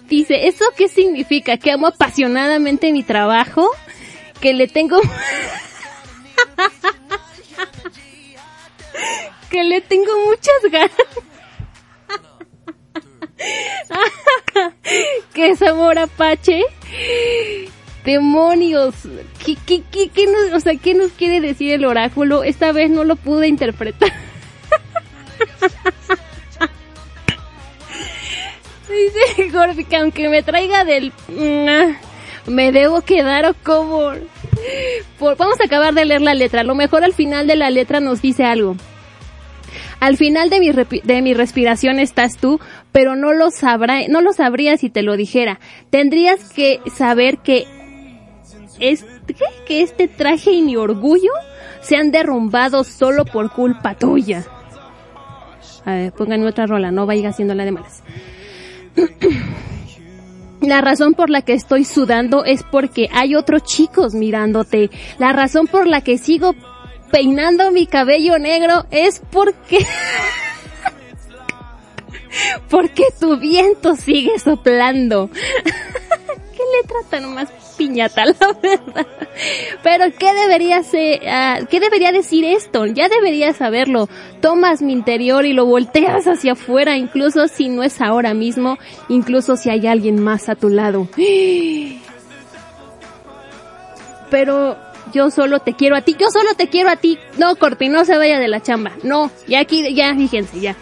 [0.08, 1.56] Dice, ¿eso qué significa?
[1.56, 3.68] ¿Que amo apasionadamente mi trabajo?
[4.40, 5.00] ¿Que le tengo...
[9.50, 11.08] que le tengo muchas ganas?
[15.34, 16.62] ¿Qué es amor apache?
[18.04, 18.94] Demonios.
[19.44, 19.56] ¿Qué,
[20.26, 22.44] nos, o sea, ¿qué nos quiere decir el oráculo?
[22.44, 24.12] Esta vez no lo pude interpretar.
[28.88, 31.12] Dice Gordy que aunque me traiga del...
[32.46, 34.12] Me debo quedar o como...
[35.18, 36.62] Vamos a acabar de leer la letra.
[36.62, 38.76] A lo mejor al final de la letra nos dice algo.
[40.00, 42.58] Al final de mi, de mi respiración estás tú,
[42.90, 45.60] pero no lo sabrá, no lo sabría si te lo dijera.
[45.90, 47.66] Tendrías que saber que
[48.80, 49.04] es,
[49.66, 51.30] que este traje y mi orgullo
[51.82, 54.44] se han derrumbado solo por culpa tuya.
[55.84, 58.02] A ver, pónganme otra rola, no vaya haciéndola de malas.
[60.60, 64.90] La razón por la que estoy sudando es porque hay otros chicos mirándote.
[65.18, 66.54] La razón por la que sigo
[67.10, 69.78] peinando mi cabello negro es porque...
[72.70, 75.30] porque tu viento sigue soplando.
[75.32, 77.48] ¿Qué letra tan más
[77.80, 79.06] piñata, la verdad.
[79.82, 82.84] Pero ¿qué debería ser, ah, qué debería decir esto?
[82.84, 84.10] Ya deberías saberlo.
[84.42, 88.76] Tomas mi interior y lo volteas hacia afuera, incluso si no es ahora mismo,
[89.08, 91.08] incluso si hay alguien más a tu lado.
[94.30, 94.76] Pero
[95.14, 97.18] yo solo te quiero a ti, yo solo te quiero a ti.
[97.38, 98.92] No, Corpi, no se vaya de la chamba.
[99.02, 100.76] No, ya aquí, ya, fíjense, ya.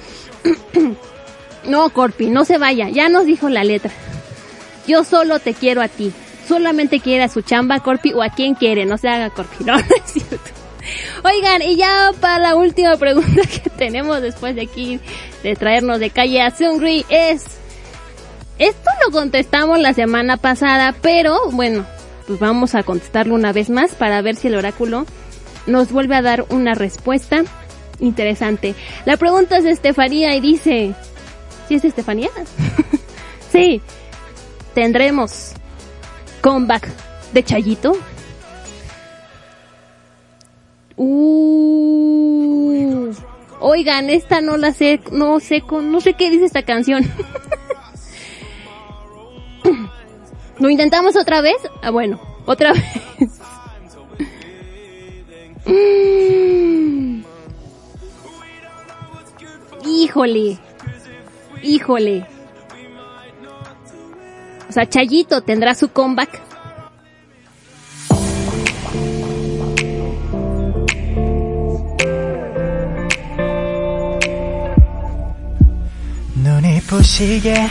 [1.64, 3.92] no, Corpi, no se vaya, ya nos dijo la letra.
[4.88, 6.12] Yo solo te quiero a ti.
[6.48, 9.76] Solamente quiere a su chamba, Corpi, o a quien quiere, no se haga Corpi, no,
[9.78, 10.50] es cierto.
[11.22, 14.98] Oigan, y ya para la última pregunta que tenemos después de aquí,
[15.42, 17.58] de traernos de calle a Sungri, es...
[18.58, 21.86] Esto lo contestamos la semana pasada, pero bueno,
[22.26, 25.06] pues vamos a contestarlo una vez más para ver si el oráculo
[25.66, 27.44] nos vuelve a dar una respuesta
[28.00, 28.74] interesante.
[29.04, 30.94] La pregunta es de Estefanía y dice,
[31.68, 32.30] ¿sí es Estefanía?
[33.52, 33.80] sí,
[34.74, 35.52] tendremos
[36.40, 36.88] comeback
[37.32, 37.96] de Chayito.
[40.96, 41.98] Uh,
[43.60, 47.04] oigan, esta no la sé, no sé, no sé qué dice esta canción.
[50.58, 51.56] ¿Lo intentamos otra vez?
[51.82, 52.84] Ah, bueno, otra vez.
[59.84, 60.58] Híjole.
[61.62, 62.26] Híjole.
[64.68, 66.40] O sea, Chayito tendrá su comeback.
[76.36, 77.66] 눈이 부시게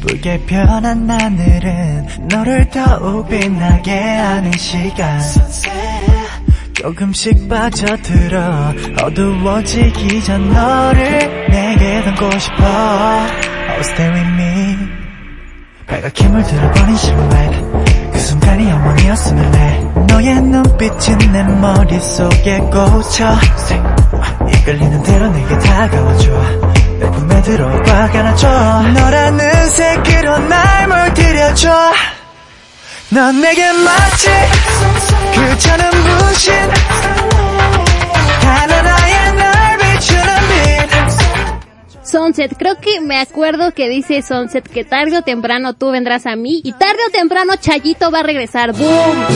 [0.00, 5.20] 예쁘게 변한 하늘은 너를 더욱 빛나게 하는 시간.
[6.74, 12.64] 조금씩 빠져들어 어두워지기 전 너를 내게 담고 싶어.
[13.72, 14.39] Oh stay with me
[15.90, 19.80] 빨갛게 물들어버린 실루엣 그 순간이 영원이었으면 해.
[20.06, 23.36] 너의 눈빛이 내 머릿속에 꽂혀.
[24.52, 26.30] 이끌리는 대로 내게 다가와줘.
[27.00, 28.82] 내 품에 들어와 안아줘.
[28.94, 31.92] 너라는 색으로 날 물들여줘.
[33.10, 34.28] 넌 내게 마치
[35.34, 36.54] 그 저는 분신
[42.10, 46.34] Sunset, creo que me acuerdo que dice Sunset que tarde o temprano tú vendrás a
[46.34, 48.72] mí y tarde o temprano Chayito va a regresar.
[48.72, 49.26] ¡Boom!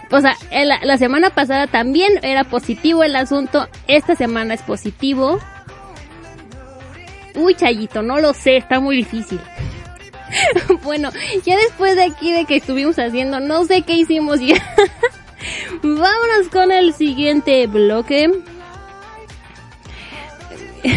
[0.10, 0.36] o sea,
[0.82, 5.38] la, semana pasada también era positivo el asunto, esta semana es positivo.
[7.36, 9.40] Uy, Chayito, no lo sé, está muy difícil.
[10.82, 11.10] bueno,
[11.44, 14.56] ya después de aquí de que estuvimos haciendo, no sé qué hicimos ya.
[15.82, 18.30] Vámonos con el siguiente bloque.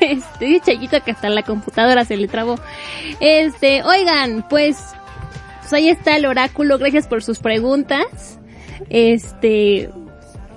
[0.00, 2.56] Este, Chayito que hasta la computadora se le trabó.
[3.20, 4.78] Este, oigan, pues
[5.66, 8.38] pues ahí está el oráculo, gracias por sus preguntas.
[8.88, 9.90] Este,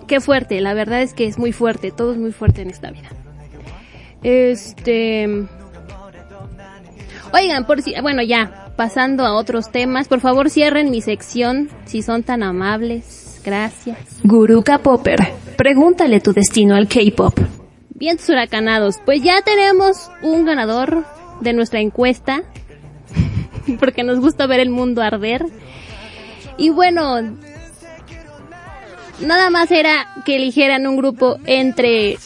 [0.06, 2.92] qué fuerte, la verdad es que es muy fuerte, todo es muy fuerte en esta
[2.92, 3.10] vida.
[4.22, 5.48] Este,
[7.34, 12.04] oigan, por si, bueno ya, pasando a otros temas, por favor cierren mi sección si
[12.04, 13.19] son tan amables.
[13.44, 13.98] Gracias.
[14.24, 15.20] Guruka Popper,
[15.58, 17.40] pregúntale tu destino al K-pop.
[17.96, 21.06] Bien huracanados, pues ya tenemos un ganador
[21.42, 22.44] de nuestra encuesta
[23.80, 25.46] porque nos gusta ver el mundo arder.
[26.58, 27.22] Y bueno,
[29.22, 32.18] nada más era que eligieran un grupo entre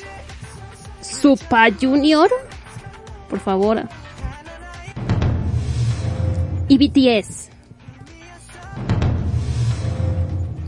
[1.02, 2.30] Super Junior,
[3.30, 3.84] por favor,
[6.68, 7.43] y BTS.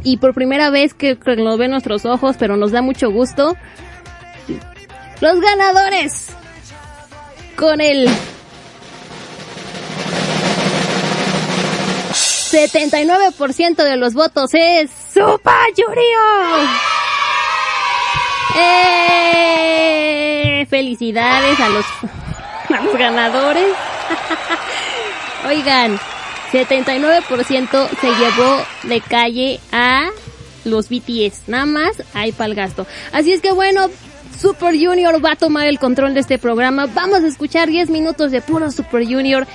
[0.05, 3.57] Y por primera vez que, que nos ven nuestros ojos, pero nos da mucho gusto,
[5.19, 6.27] los ganadores
[7.57, 8.07] con el
[12.11, 16.19] 79% de los votos es Super Yurio.
[18.57, 19.75] ¡Eh!
[20.69, 21.85] Felicidades a los,
[22.69, 23.75] a los ganadores.
[25.47, 25.99] Oigan,
[26.55, 30.09] 79% se llevó de calle a
[30.63, 31.47] los BTS.
[31.47, 32.87] Nada más hay para el gasto.
[33.11, 33.89] Así es que bueno,
[34.39, 36.87] Super Junior va a tomar el control de este programa.
[36.87, 39.47] Vamos a escuchar 10 minutos de puro Super Junior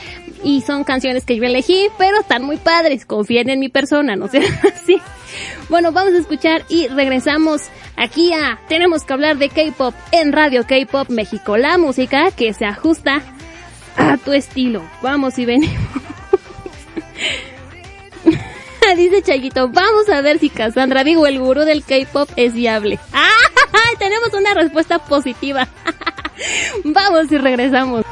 [0.42, 3.05] y son canciones que yo elegí, pero están muy padres.
[3.05, 4.42] Confíen en mi persona, no sé
[4.74, 5.01] así.
[5.68, 7.62] Bueno, vamos a escuchar y regresamos
[7.94, 12.64] aquí a Tenemos que hablar de K-pop en Radio K-pop México, la música que se
[12.64, 13.22] ajusta
[13.96, 14.82] a tu estilo.
[15.03, 16.09] Vamos y venimos.
[18.96, 22.98] Dice Chayito, vamos a ver si Cassandra, digo, el gurú del K-pop es viable.
[23.98, 25.68] Tenemos una respuesta positiva.
[26.84, 28.04] vamos y regresamos.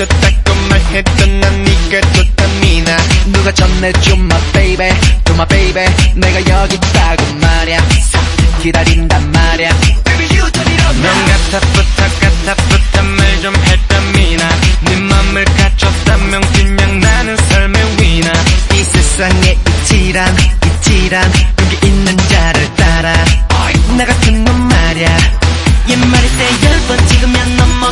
[0.00, 2.96] 미쳤다고 말했던 난 니가 도타미나
[3.26, 4.88] 누가 전해줘 my baby.
[5.24, 5.86] to my baby.
[6.14, 7.86] 내가 여기 있다고 말야.
[8.62, 9.68] 기다린단 말야.
[10.04, 14.48] Baby you turn it on 넌 같아 부탁 같아 부탁 말좀 했다미나
[14.84, 18.32] 네 맘을 갖췄다면 그냥 나는 삶의 위나
[18.72, 20.34] 이 세상에 이치란
[20.64, 21.32] 이치란.
[21.60, 23.12] 여기 있는 자를 따라.
[23.98, 25.16] 나 같은 놈 말야.
[25.88, 27.90] 옛말일 때열번 찍으면 넘어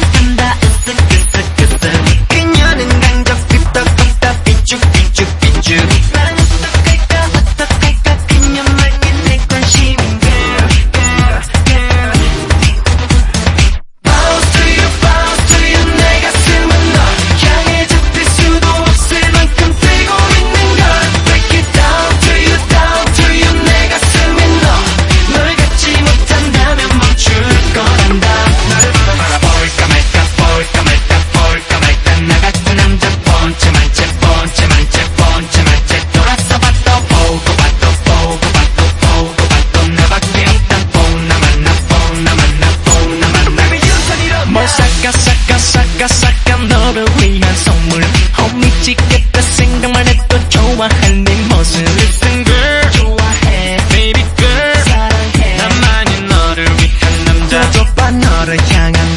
[58.48, 59.07] perchangan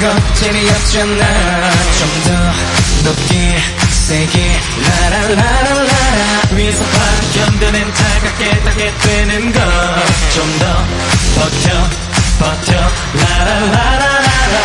[0.00, 1.24] 건 재미없잖아.
[1.98, 2.28] 좀 더
[3.04, 3.32] 높게
[4.06, 4.60] 세게
[5.00, 6.22] 라라라라라.
[6.52, 9.62] 위에서 파견되는 차갑게 닿게 되는 건
[10.34, 10.64] 좀 더
[11.36, 11.88] 버텨
[12.38, 12.72] 버텨
[13.14, 14.56] 라라라라라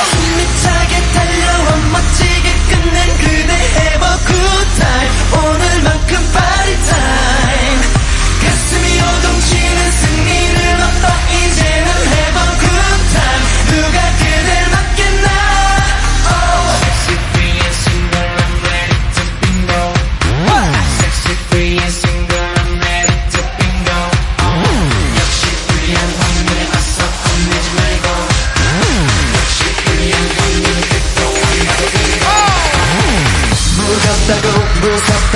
[0.10, 3.18] 숨이 차게 달려와 멋지게 끝낸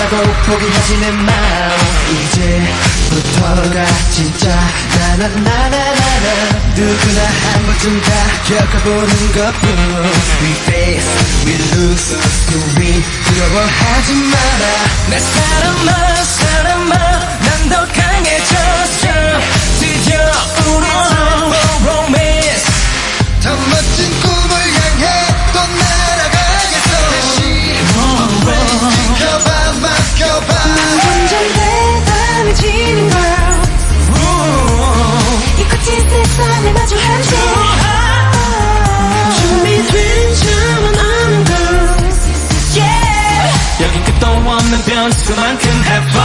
[0.07, 1.71] 무섭다고 포기하지 내 마음.
[2.11, 4.49] 이제부터가 진짜
[4.97, 6.27] 나나나나나나.
[6.75, 7.21] 누구나
[7.53, 8.09] 한 번쯤 다
[8.47, 9.67] 겪어보는 것뿐.
[10.41, 11.09] We face,
[11.45, 12.17] we lose,
[12.49, 14.63] to win 두려워하지 마라.
[15.09, 16.93] 내 사람아 사람아
[17.39, 19.07] 난 더 강해졌어.
[19.79, 20.19] 드디어
[20.67, 20.87] 우리
[21.81, 21.86] for
[44.84, 46.15] 변수만큼 have fun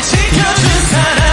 [0.00, 1.27] 지켜준 사람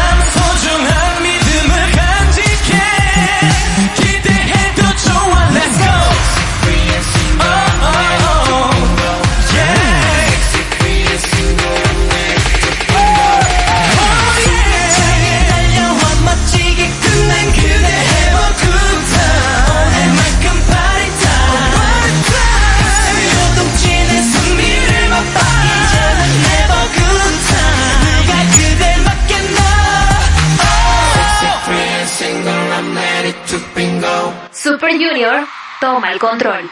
[35.86, 36.67] toma el control.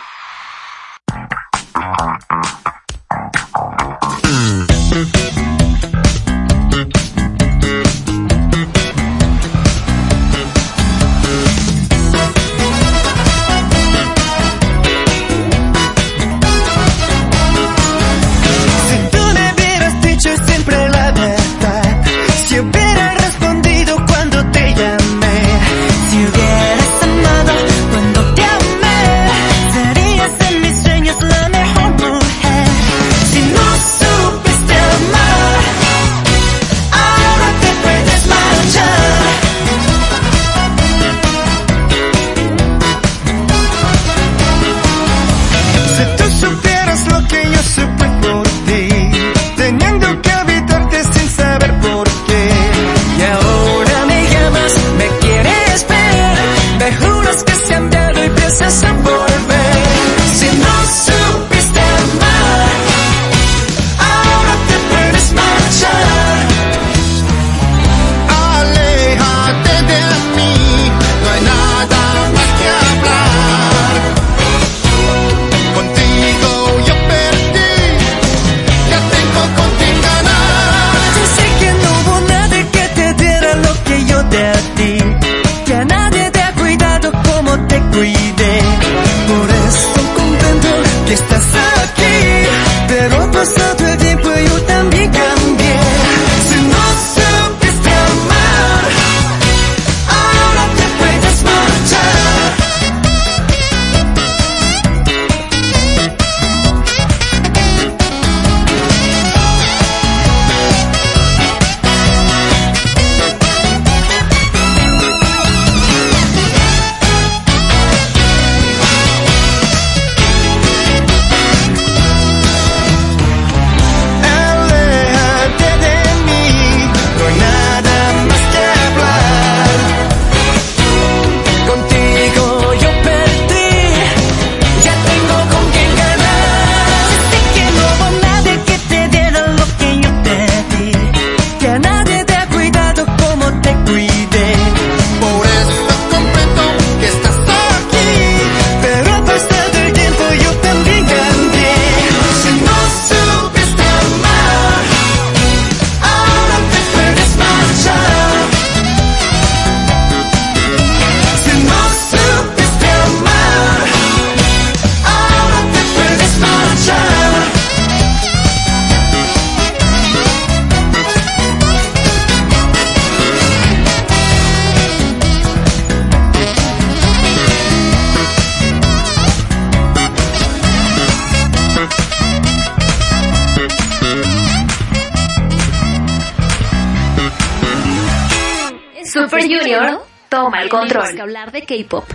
[190.70, 191.16] Tenemos control.
[191.16, 192.06] que hablar de K-pop.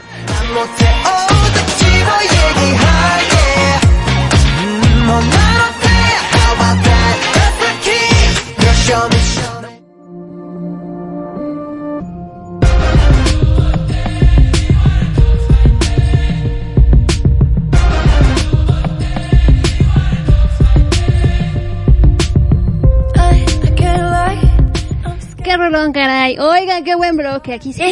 [26.84, 27.54] Qué buen bloque.
[27.54, 27.82] Aquí sí.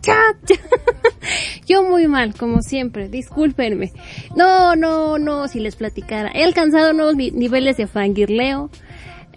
[0.00, 0.22] Cha.
[1.66, 3.08] Yo muy mal, como siempre.
[3.08, 3.92] Discúlpenme.
[4.36, 6.30] No, no, no, si les platicara.
[6.34, 8.70] He alcanzado nuevos ni- niveles de fangirleo.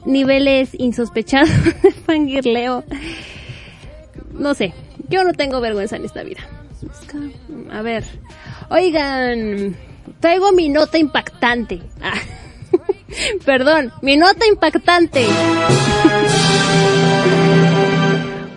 [0.06, 1.50] Niveles insospechados
[1.84, 2.84] de fangirleo.
[4.32, 4.74] No sé.
[5.10, 6.42] Yo no tengo vergüenza en esta vida.
[7.72, 8.04] A ver.
[8.70, 9.76] Oigan.
[10.20, 11.82] Traigo mi nota impactante.
[12.02, 12.14] Ah.
[13.46, 15.26] Perdón, mi nota impactante.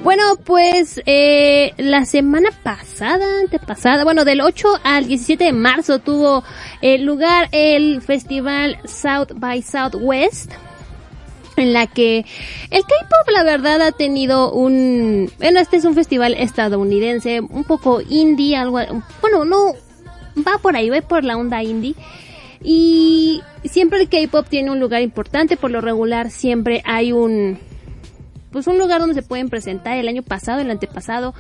[0.09, 6.45] Bueno, pues eh, la semana pasada, antepasada, bueno, del 8 al 17 de marzo tuvo
[6.81, 10.53] eh, lugar el festival South by Southwest
[11.59, 12.25] en la que
[12.71, 18.01] el K-pop la verdad ha tenido un bueno este es un festival estadounidense un poco
[18.01, 18.79] indie algo
[19.21, 19.75] bueno no
[20.39, 21.95] va por ahí va por la onda indie
[22.63, 27.59] y siempre el K-pop tiene un lugar importante por lo regular siempre hay un
[28.51, 31.35] pues un lugar donde se pueden presentar el año pasado el antepasado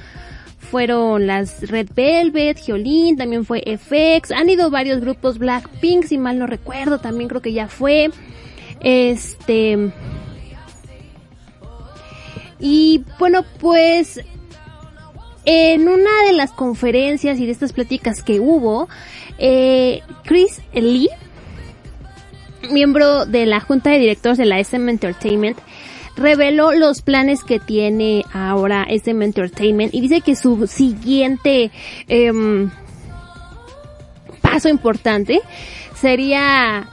[0.59, 6.38] fueron las Red Velvet, Hyolyn, también fue FX, han ido varios grupos Blackpink, si mal
[6.38, 8.11] no recuerdo, también creo que ya fue.
[8.80, 9.92] Este.
[12.61, 14.20] Y bueno, pues.
[15.50, 18.86] En una de las conferencias y de estas pláticas que hubo,
[19.38, 21.09] eh, Chris Lee,
[22.70, 25.59] miembro de la junta de directores de la SM Entertainment,
[26.18, 31.70] reveló los planes que tiene ahora SM Entertainment y dice que su siguiente
[32.08, 32.70] em,
[34.42, 35.40] paso importante
[35.94, 36.88] sería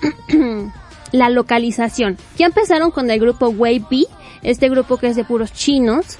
[1.12, 2.16] la localización.
[2.38, 4.06] Ya empezaron con el grupo Wave
[4.42, 6.18] este grupo que es de puros chinos.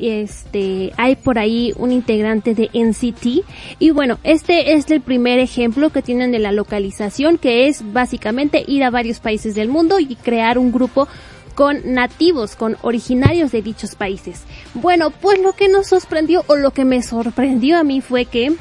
[0.00, 3.44] Este, hay por ahí un integrante de NCT.
[3.78, 8.64] Y bueno, este es el primer ejemplo que tienen de la localización, que es básicamente
[8.66, 11.08] ir a varios países del mundo y crear un grupo
[11.54, 14.42] con nativos, con originarios de dichos países.
[14.74, 18.52] Bueno, pues lo que nos sorprendió o lo que me sorprendió a mí fue que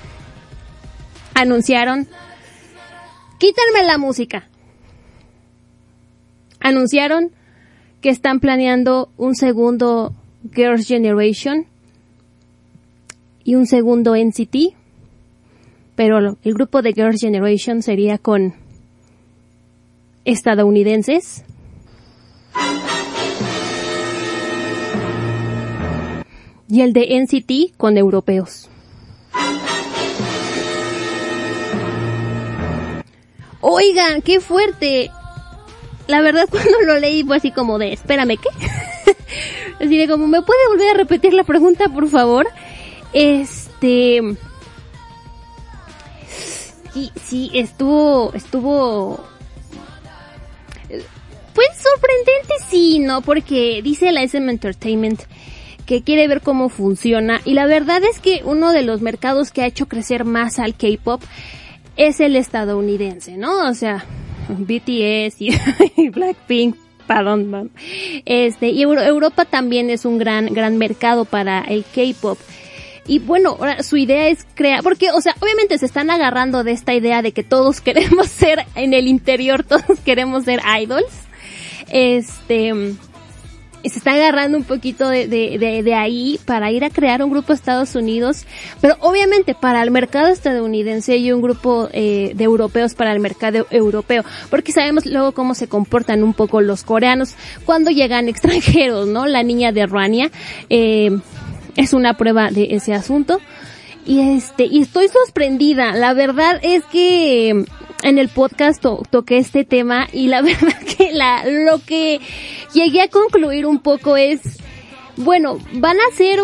[1.33, 2.07] anunciaron,
[3.39, 4.47] quítenme la música.
[6.59, 7.31] Anunciaron
[8.01, 10.13] que están planeando un segundo
[10.53, 11.67] Girls Generation
[13.43, 14.75] y un segundo NCT,
[15.95, 18.53] pero el grupo de Girls Generation sería con
[20.25, 21.43] estadounidenses.
[26.72, 28.69] Y el de NCT con europeos.
[33.59, 35.11] Oigan, qué fuerte.
[36.07, 39.15] La verdad cuando lo leí fue así como de, espérame, ¿qué?
[39.86, 42.47] así de como, ¿me puede volver a repetir la pregunta, por favor?
[43.11, 44.22] Este...
[46.93, 49.26] Sí, sí, estuvo, estuvo,
[51.53, 53.22] pues sorprendente sí, ¿no?
[53.22, 55.22] Porque dice la SM Entertainment
[55.91, 59.61] que quiere ver cómo funciona y la verdad es que uno de los mercados que
[59.61, 61.21] ha hecho crecer más al K-pop
[61.97, 63.67] es el estadounidense, ¿no?
[63.67, 64.05] O sea,
[64.47, 65.35] BTS
[65.97, 66.77] y, Blackpink,
[67.07, 67.71] perdón,
[68.23, 72.39] este, y Euro- Europa también es un gran, gran mercado para el K-pop.
[73.05, 76.71] Y bueno, ahora su idea es crear, porque, o sea, obviamente se están agarrando de
[76.71, 81.11] esta idea de que todos queremos ser, en el interior todos queremos ser idols.
[81.89, 82.71] Este,
[83.89, 87.53] se está agarrando un poquito de, de, de, ahí para ir a crear un grupo
[87.53, 88.45] Estados Unidos,
[88.79, 93.67] pero obviamente para el mercado estadounidense y un grupo eh, de europeos para el mercado
[93.71, 99.25] europeo, porque sabemos luego cómo se comportan un poco los coreanos cuando llegan extranjeros, ¿no?
[99.25, 100.32] La niña de Ruania
[100.69, 101.11] eh,
[101.75, 103.39] es una prueba de ese asunto.
[104.03, 105.93] Y este, y estoy sorprendida.
[105.93, 107.65] La verdad es que
[108.03, 112.19] en el podcast to- toqué este tema y la verdad que la, lo que
[112.73, 114.41] llegué a concluir un poco es,
[115.17, 116.39] bueno, van a ser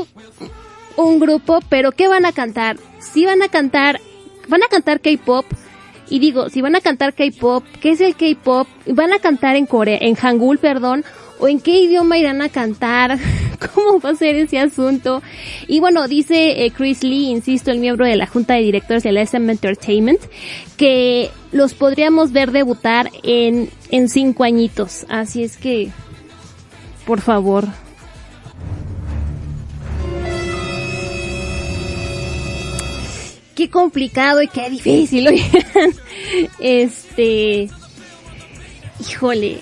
[0.96, 2.78] un grupo, pero ¿qué van a cantar?
[3.00, 4.00] Si van a cantar,
[4.48, 5.46] van a cantar K-pop,
[6.10, 8.68] y digo, si van a cantar K-pop, ¿qué es el K-pop?
[8.88, 11.04] ¿Van a cantar en Corea, en Hangul, perdón?
[11.40, 13.20] ¿O en qué idioma irán a cantar?
[13.74, 15.22] ¿Cómo va a ser ese asunto?
[15.68, 19.12] Y bueno, dice eh, Chris Lee, insisto, el miembro de la junta de directores de
[19.12, 20.20] la SM Entertainment,
[20.78, 25.06] que los podríamos ver debutar en, en cinco añitos.
[25.10, 25.90] Así es que,
[27.06, 27.68] por favor.
[33.56, 35.94] Qué complicado y qué difícil, oigan.
[36.60, 37.70] Este,
[39.00, 39.62] híjole,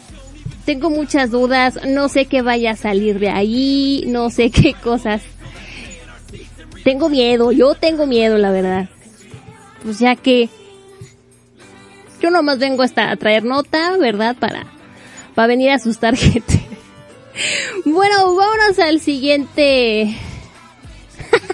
[0.65, 5.21] tengo muchas dudas, no sé qué vaya a salir de ahí, no sé qué cosas.
[6.83, 8.89] Tengo miedo, yo tengo miedo, la verdad.
[9.83, 10.49] Pues ya que
[12.21, 14.35] yo nomás vengo hasta a traer nota, ¿verdad?
[14.39, 14.65] Para,
[15.35, 16.59] para venir a asustar gente.
[17.85, 20.15] Bueno, vámonos al siguiente.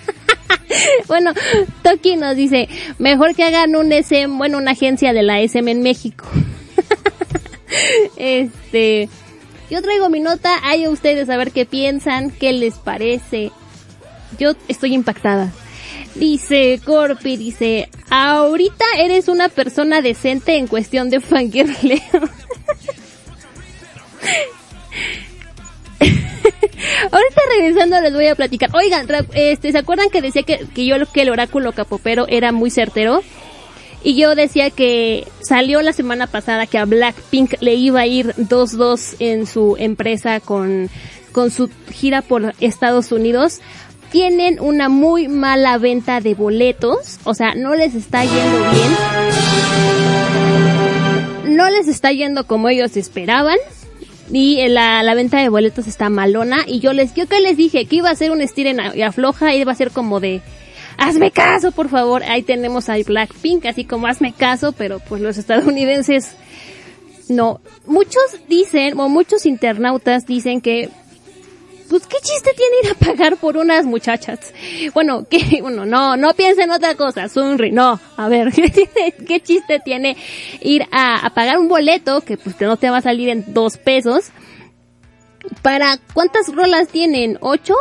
[1.07, 1.33] bueno,
[1.83, 2.69] Toki nos dice,
[2.99, 6.25] mejor que hagan un SM, bueno, una agencia de la SM en México.
[8.15, 9.09] Este,
[9.69, 13.51] yo traigo mi nota, hay ustedes a ver qué piensan, qué les parece.
[14.37, 15.51] Yo estoy impactada.
[16.15, 22.01] Dice Corpi, dice, ahorita eres una persona decente en cuestión de fangirleo.
[27.11, 28.69] Ahorita regresando les voy a platicar.
[28.73, 32.69] Oigan, este, ¿se acuerdan que decía que, que yo que el oráculo capopero era muy
[32.69, 33.21] certero?
[34.03, 38.33] Y yo decía que salió la semana pasada que a Blackpink le iba a ir
[38.35, 40.89] 2-2 en su empresa con,
[41.31, 43.61] con su gira por Estados Unidos.
[44.11, 48.91] Tienen una muy mala venta de boletos, o sea, no les está yendo bien.
[51.55, 53.57] No les está yendo como ellos esperaban.
[54.33, 56.63] Y la, la venta de boletos está malona.
[56.65, 59.53] Y yo les, yo que les dije que iba a ser un estiren y afloja,
[59.53, 60.41] iba a ser como de,
[61.01, 62.23] hazme caso, por favor.
[62.23, 66.35] Ahí tenemos a Blackpink, así como hazme caso, pero pues los estadounidenses
[67.29, 67.61] no.
[67.85, 70.89] Muchos dicen, o muchos internautas dicen que,
[71.89, 74.53] pues qué chiste tiene ir a pagar por unas muchachas.
[74.93, 77.99] Bueno, que, bueno, no, no piensen otra cosa, Sunri, no.
[78.17, 78.51] A ver,
[79.27, 80.15] ¿qué, chiste tiene
[80.61, 83.53] ir a, a pagar un boleto que pues que no te va a salir en
[83.53, 84.31] dos pesos?
[85.63, 87.39] ¿Para cuántas rolas tienen?
[87.41, 87.75] ¿Ocho?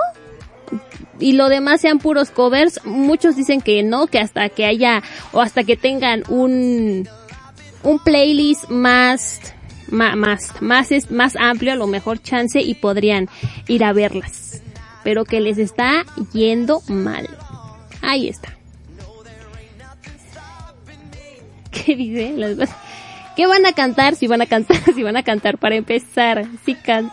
[1.20, 5.02] Y lo demás sean puros covers, muchos dicen que no, que hasta que haya
[5.32, 7.08] o hasta que tengan un
[7.82, 9.40] un playlist más
[9.88, 13.28] ma- más más es- más amplio, a lo mejor chance y podrían
[13.68, 14.62] ir a verlas.
[15.04, 17.28] Pero que les está yendo mal.
[18.02, 18.54] Ahí está.
[21.70, 22.34] ¿Qué dice?
[23.36, 24.16] ¿Qué van a cantar?
[24.16, 27.10] Si van a cantar, si van a cantar para empezar, si can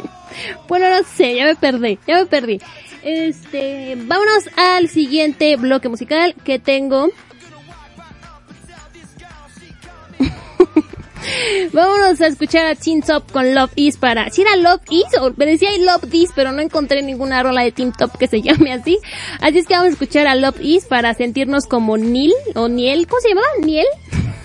[0.68, 2.60] bueno, no sé, ya me perdí, ya me perdí.
[3.04, 7.10] Este, vámonos al siguiente bloque musical que tengo.
[11.72, 14.30] Vámonos a escuchar a Teen Top con Love Is para...
[14.30, 17.72] Si era Love Is o me decía Love This, pero no encontré ninguna rola de
[17.72, 18.98] Teen Top que se llame así.
[19.40, 23.06] Así es que vamos a escuchar a Love Is para sentirnos como Neil o Niel,
[23.06, 23.46] ¿cómo se llamaba?
[23.62, 23.86] Niel.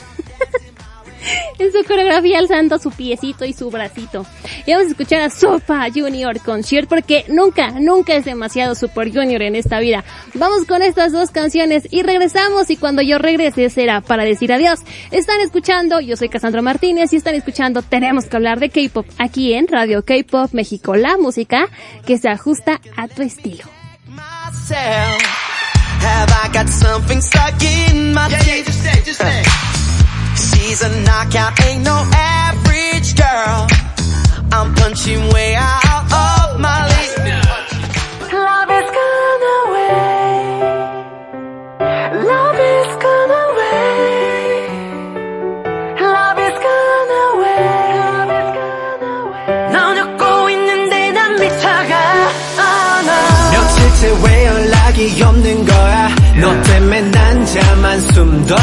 [1.60, 4.26] en su coreografía alzando su piecito y su bracito.
[4.66, 9.42] Y vamos a escuchar a Sopa Junior Concert porque nunca, nunca es demasiado Super Junior
[9.42, 10.04] en esta vida.
[10.34, 14.80] Vamos con estas dos canciones y regresamos y cuando yo regrese será para decir adiós.
[15.12, 19.54] Están escuchando, yo soy Casandra Martínez y están escuchando Tenemos que hablar de K-Pop aquí
[19.54, 21.68] en Radio K-Pop México, la música
[22.06, 23.66] que se ajusta a tu estilo.
[30.48, 33.68] She's a knockout, ain't no average girl.
[34.52, 36.98] I'm punching way out of my league.
[38.32, 39.90] Love is gone away.
[42.32, 43.78] Love is gone away.
[46.16, 47.62] Love is gone away.
[48.08, 49.72] Love is gone away.
[49.74, 51.94] 넌 웃고 있는데 난 미쳐가.
[52.64, 53.18] Oh no.
[53.52, 56.10] 며칠째 왜 연락이 없는 거야?
[56.42, 58.56] 너 때문에 난 자만 숨도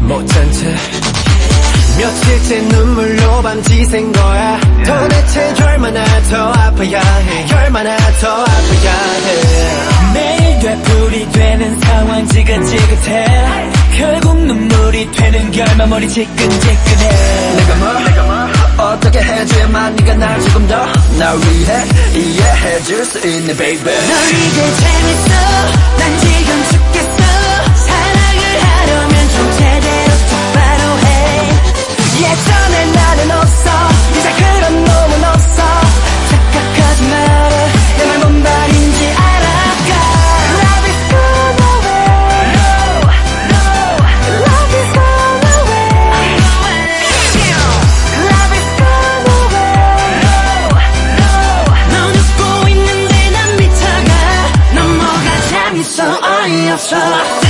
[0.00, 0.76] 못 잔 채.
[1.98, 4.60] 며칠째 눈물로 밤지샌 거야.
[4.84, 7.54] 도대체 얼마나 더 아파야 해?
[7.54, 8.92] 얼마나 더 아파야
[9.24, 10.12] 해?
[10.14, 13.70] 매일 되풀이 되는 상황 지긋지긋해.
[13.96, 17.56] 결국 눈물이 되는 결말머리 지끈지끈해.
[17.56, 18.22] 내가 뭘 내가
[18.76, 20.76] 뭐 어떻게 해줘야만 네가 날 조금 더
[21.18, 23.82] 나 위해 이해해줄 수 있네 baby?
[23.82, 25.34] 넌 이제 재밌어.
[25.98, 27.05] 난 지금 죽겠어.
[32.18, 33.70] 예전에 나는 없어
[34.18, 35.62] 이제 그런 놈은 없어
[36.30, 37.56] 착각하지 마라
[37.98, 39.90] 내말 뭔 말인지 알아가
[40.56, 42.06] Love is gone away
[42.56, 42.70] No,
[43.52, 43.62] no
[44.46, 46.88] Love is gone away I'm going
[48.30, 49.76] Love is gone away
[50.24, 50.40] No,
[51.20, 51.30] no
[51.92, 54.10] 넌 웃고 있는데 난 미쳐가
[54.74, 57.45] 넘어가 잠이 서 어이없어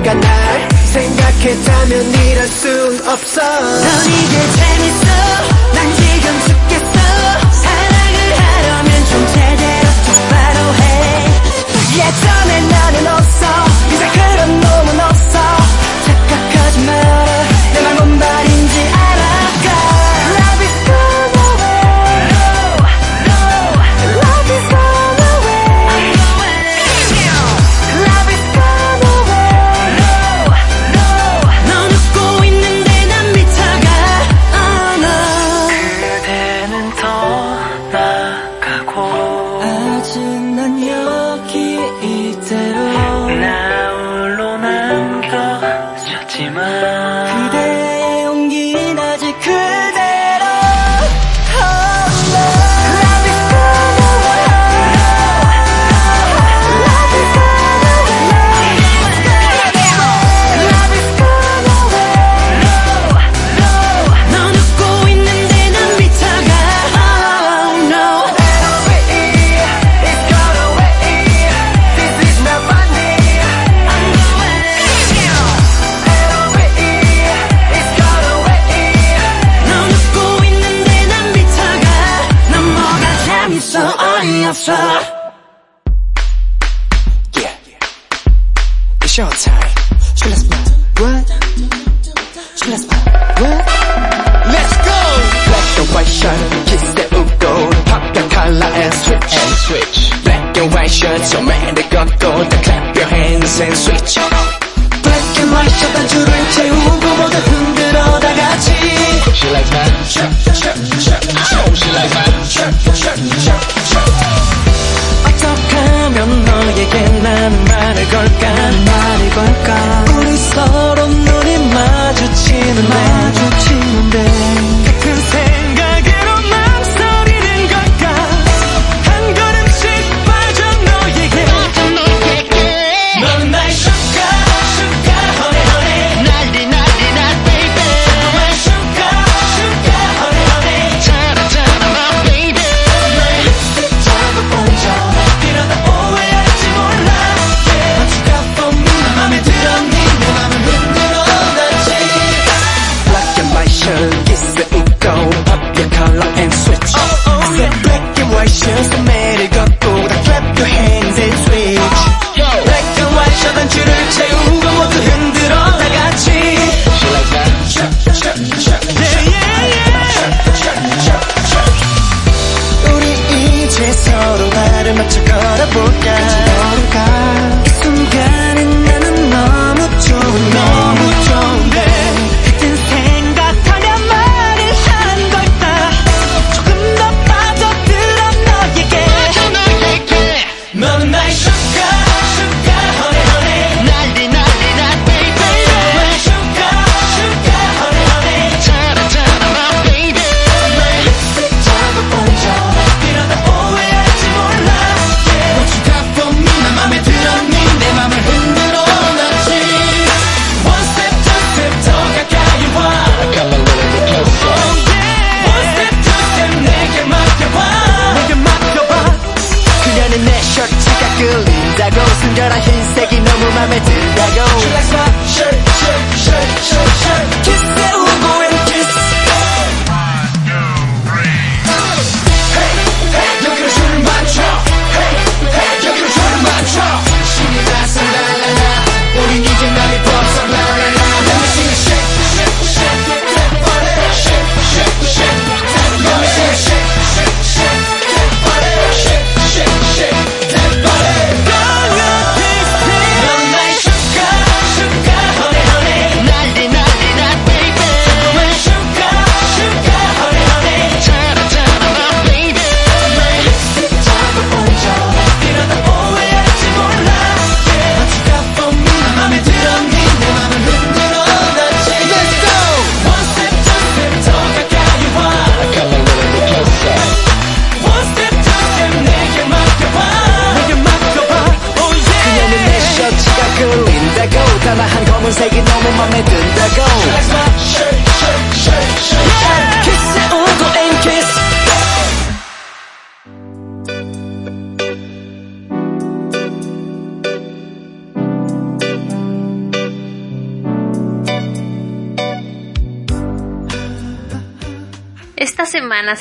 [0.00, 3.42] 네가 날 생각했다면 이럴 순 없어.
[3.42, 5.09] 넌 이제 재밌어.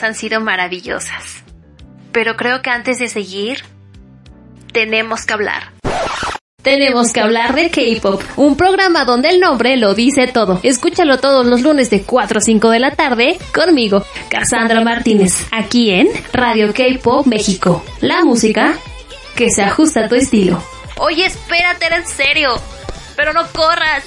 [0.09, 1.43] Han sido maravillosas.
[2.11, 3.63] Pero creo que antes de seguir,
[4.73, 5.71] tenemos que hablar.
[6.61, 10.59] Tenemos que hablar de K-Pop, un programa donde el nombre lo dice todo.
[10.61, 15.91] Escúchalo todos los lunes de 4 a 5 de la tarde conmigo, Cassandra Martínez, aquí
[15.91, 17.85] en Radio K-Pop México.
[18.01, 18.75] La música
[19.35, 20.61] que se ajusta a tu estilo.
[20.97, 22.61] Oye, espérate, era en serio.
[23.15, 24.03] Pero no corras.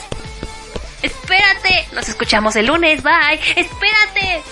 [1.02, 1.88] Espérate.
[1.94, 3.02] Nos escuchamos el lunes.
[3.02, 3.40] Bye.
[3.56, 4.42] Espérate.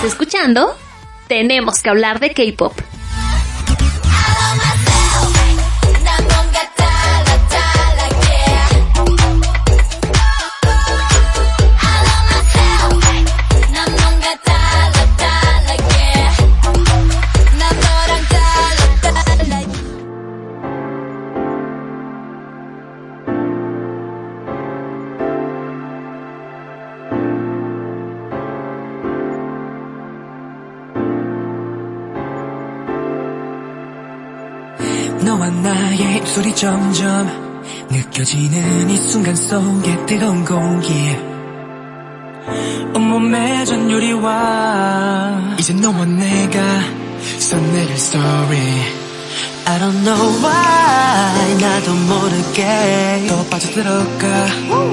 [0.00, 0.76] ¿Estás escuchando?
[1.28, 2.72] Tenemos que hablar de K-pop.
[35.22, 37.28] 너와 나의 입술이 점점
[37.90, 41.16] 느껴지는 이 순간 속에 뜨거운 공기
[42.94, 46.60] 온몸에 전율이와 이제 너와 내가
[47.38, 48.82] 써내릴 story
[49.66, 54.46] I don't know why 나도 모르게 더 빠져들어가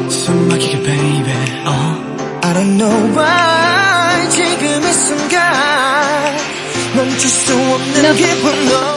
[0.10, 1.32] 숨 막히게 baby
[1.66, 2.08] uh.
[2.44, 6.38] I don't know why 지금 이 순간
[6.96, 8.14] 멈출 수 없는 No.
[8.16, 8.97] 기분 너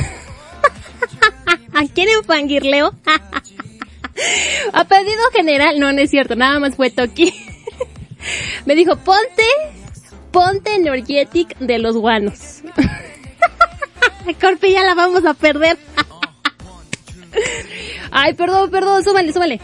[2.11, 2.93] ¿Quieren fangirleo?
[4.73, 7.33] A pedido general, no, no es cierto, nada más fue Toki.
[8.65, 9.45] Me dijo, ponte,
[10.31, 12.63] ponte energetic de los guanos.
[14.41, 15.77] Corpi, ya la vamos a perder.
[18.11, 19.61] Ay, perdón, perdón, súbale, súbale.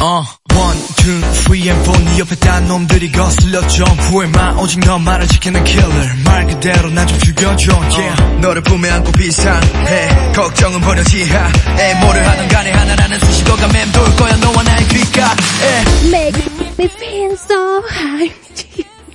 [0.00, 0.24] 어,
[0.58, 5.62] one, two, three and four 네 옆에 딴 놈들이 거슬려 점프해 마 오직 너만을 지키는
[5.64, 8.40] killer 말 그대로 나 좀 죽여줘 yeah.
[8.40, 14.62] 너를 품에 안고 비상해 걱정은 버려 지하에 뭐를 하든 간에 하나라는 수식어가 맴돌 거야 너와
[14.64, 16.42] 나의 귓가에 Make
[16.78, 18.32] me feel so high.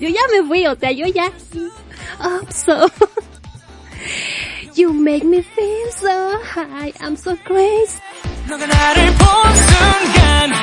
[0.01, 1.29] Yo ya me fui, o sea, yo ya.
[2.19, 2.87] Up so.
[4.75, 6.91] You make me feel so high.
[6.99, 7.99] I'm so crazy.
[8.49, 10.62] 너가 나를 본 순간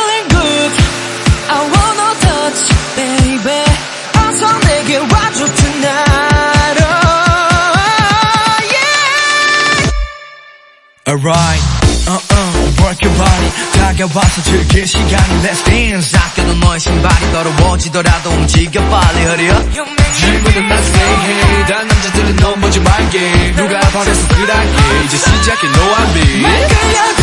[11.11, 11.59] Alright
[12.07, 19.19] uh-uh work your body 다가와서 즐길 시간이 Let's dance 아껴둔 너의 신발이 더러워지더라도 움직여 빨리
[19.19, 19.73] hurry up
[20.15, 26.15] 질문은 난 say hey 단 남자들은 넘보지 말게 누가 버려서 그랄게 이제 시작해 no I'm
[26.15, 27.21] me 날 끌려가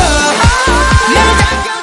[1.15, 1.78] 날 당겨줘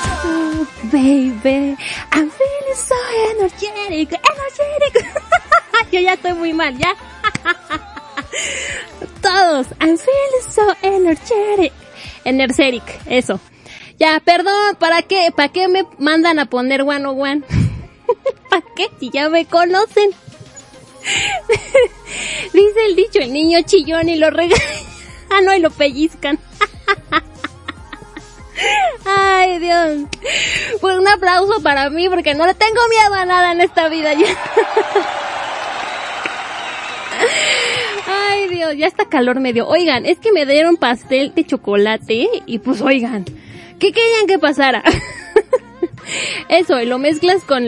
[0.92, 1.76] baby,
[2.12, 2.96] I'm feeling so
[3.32, 4.94] energetic, energetic.
[5.92, 6.94] Yo ya estoy muy mal, ya.
[9.24, 11.74] Todos, I'm feeling so energetic.
[12.26, 13.40] Energetic, eso.
[13.98, 15.32] Ya, perdón, ¿para qué?
[15.34, 17.42] ¿Para qué me mandan a poner one on one?
[18.50, 18.90] ¿Para qué?
[19.00, 20.12] Si ya me conocen.
[22.54, 24.60] Dice el dicho, el niño chillón y lo regañan.
[25.28, 26.40] Ah, no, y lo pellizcan.
[29.06, 30.08] Ay, Dios.
[30.80, 34.14] Pues un aplauso para mí porque no le tengo miedo a nada en esta vida
[34.14, 34.28] ya.
[38.56, 39.68] Dios, ya está calor medio.
[39.68, 43.26] Oigan, es que me dieron pastel de chocolate y pues oigan,
[43.80, 44.82] ¿qué querían que pasara?
[46.50, 47.66] Eso, y lo mezclas con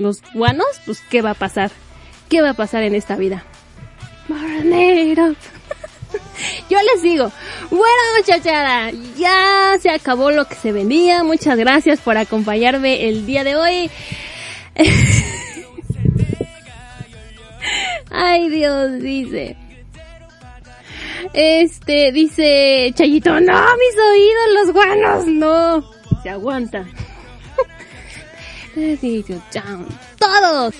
[0.00, 1.72] los guanos, pues ¿qué va a pasar?
[2.28, 3.42] ¿Qué va a pasar en esta vida?
[6.70, 7.32] Yo les digo,
[7.70, 11.24] bueno muchachada, ya se acabó lo que se venía.
[11.24, 13.90] Muchas gracias por acompañarme el día de hoy.
[18.10, 19.56] Ay Dios, dice.
[21.32, 25.84] Este, dice Chayito, no, mis oídos, los guanos, no.
[26.22, 26.84] Se aguanta.
[30.18, 30.74] Todos.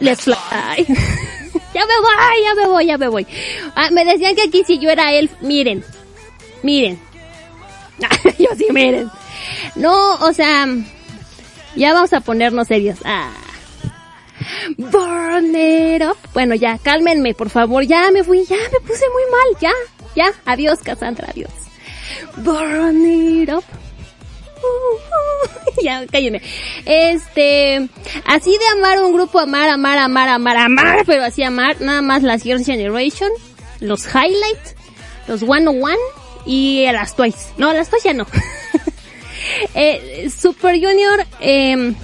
[0.00, 0.86] Let's fly.
[1.76, 3.26] ya me voy, ya me voy, ya me voy.
[3.74, 5.84] Ah, me decían que aquí si yo era elf, miren.
[6.62, 6.98] Miren.
[8.38, 9.10] yo sí, miren.
[9.74, 10.66] No, o sea,
[11.74, 12.98] ya vamos a ponernos serios.
[13.04, 13.30] Ah.
[14.78, 16.16] Burn it up.
[16.32, 17.84] Bueno, ya, cálmenme, por favor.
[17.84, 19.60] Ya me fui, ya me puse muy mal.
[19.60, 19.72] Ya,
[20.14, 20.32] ya.
[20.46, 21.52] Adiós, Cassandra, adiós.
[22.36, 23.64] Burn it up.
[25.82, 26.42] ya, cállenme.
[26.84, 27.88] Este,
[28.24, 32.22] así de amar un grupo, amar, amar, amar, amar, amar, pero así amar, nada más
[32.22, 33.30] las Girls Generation,
[33.80, 34.76] los Highlights,
[35.26, 35.96] los 101
[36.44, 37.52] y las Twice.
[37.58, 38.26] No, las Twice ya no.
[39.74, 41.94] eh, Super Junior, eh,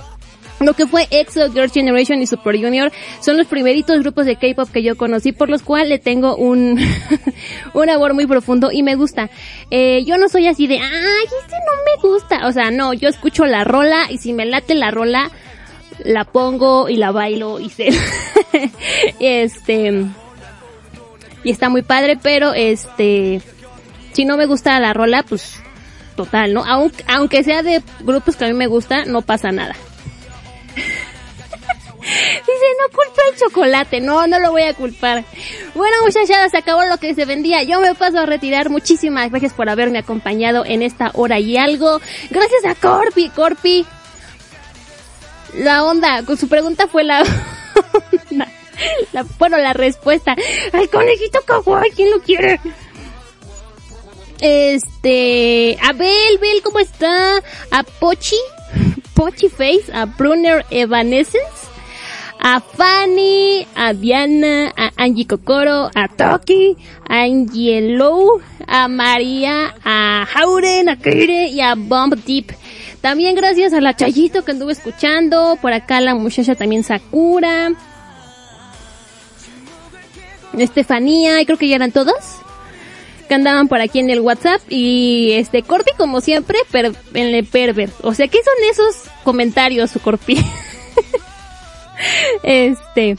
[0.65, 4.71] lo que fue EXO, Girls Generation y Super Junior son los primeritos grupos de K-pop
[4.71, 6.79] que yo conocí, por los cuales le tengo un,
[7.75, 9.31] un amor muy profundo y me gusta.
[9.71, 12.47] Eh, yo no soy así de, ay, este no me gusta.
[12.47, 15.31] O sea, no, yo escucho la rola y si me late la rola,
[16.05, 17.89] la pongo y la bailo y se,
[19.21, 20.07] este,
[21.45, 23.41] y está muy padre, pero este,
[24.13, 25.57] si no me gusta la rola, pues,
[26.17, 26.65] total, ¿no?
[26.65, 29.75] Aunque, aunque sea de grupos que a mí me gusta, no pasa nada.
[32.03, 34.01] Dice, no culpa el chocolate.
[34.01, 35.25] No, no lo voy a culpar.
[35.75, 37.63] Bueno, muchachadas, se acabó lo que se vendía.
[37.63, 38.71] Yo me paso a retirar.
[38.71, 42.01] Muchísimas gracias por haberme acompañado en esta hora y algo.
[42.31, 43.87] Gracias a Corpi, Corpi.
[45.55, 47.23] La onda, con su pregunta fue la...
[49.13, 50.35] la bueno, la respuesta.
[50.73, 52.61] Al conejito kawaii, ¿quién lo quiere?
[54.41, 57.37] Este, a Bel, Bel, ¿cómo está?
[57.71, 58.39] A Pochi,
[59.15, 61.69] Pochi Face, a Brunner Evanescence,
[62.39, 66.77] a Fanny, a Diana, a Angie Kokoro, a Toki,
[67.09, 72.53] a Angielo, a María, a Jauren, a Keire y a Bomb Deep.
[73.01, 77.73] También gracias a la Chayito que anduve escuchando, por acá la muchacha también Sakura,
[80.57, 82.42] Estefanía, y creo que ya eran todos
[83.35, 87.91] andaban por aquí en el WhatsApp y este Corpi como siempre per, en el perver.
[88.03, 90.37] O sea, ¿qué son esos comentarios, Corpi?
[92.43, 93.17] este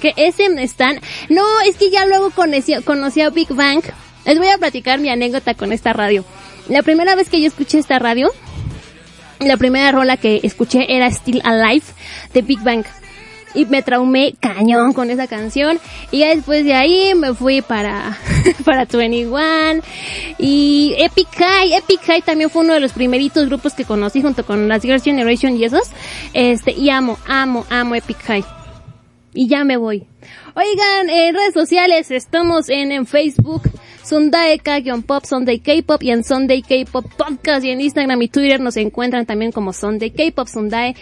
[0.00, 3.82] que ese están no es que ya luego conocí, conocí a Big Bang
[4.24, 6.24] les voy a platicar mi anécdota con esta radio
[6.68, 8.30] la primera vez que yo escuché esta radio
[9.40, 11.86] la primera rola que escuché era Still Alive
[12.34, 12.84] de Big Bang
[13.54, 15.78] y me traumé cañón con esa canción.
[16.10, 18.18] Y ya después de ahí me fui para
[18.64, 19.82] para 21
[20.38, 24.44] y Epic High Epic High también fue uno de los primeritos grupos que conocí junto
[24.44, 25.90] con las Girls Generation y esos.
[26.34, 28.44] Este y amo amo amo Epic High.
[29.34, 30.06] Y ya me voy.
[30.54, 33.62] Oigan en redes sociales estamos en, en Facebook
[34.04, 39.24] Sundaeka-pop, Sunday K-pop y en Sunday K-pop podcast y en Instagram y Twitter nos encuentran
[39.24, 40.94] también como Sunday K-pop, Sundae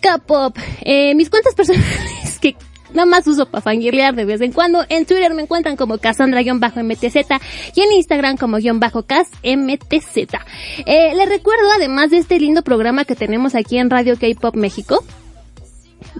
[0.00, 0.56] K-pop.
[0.82, 2.56] Eh, mis cuentas personales que
[2.92, 4.84] nada más uso para fangirlear de vez en cuando.
[4.88, 7.16] En Twitter me encuentran como Cassandra-MTZ
[7.74, 9.04] y en Instagram como guion bajo.
[9.08, 9.56] Eh,
[11.14, 15.04] les recuerdo además de este lindo programa que tenemos aquí en Radio K-Pop México.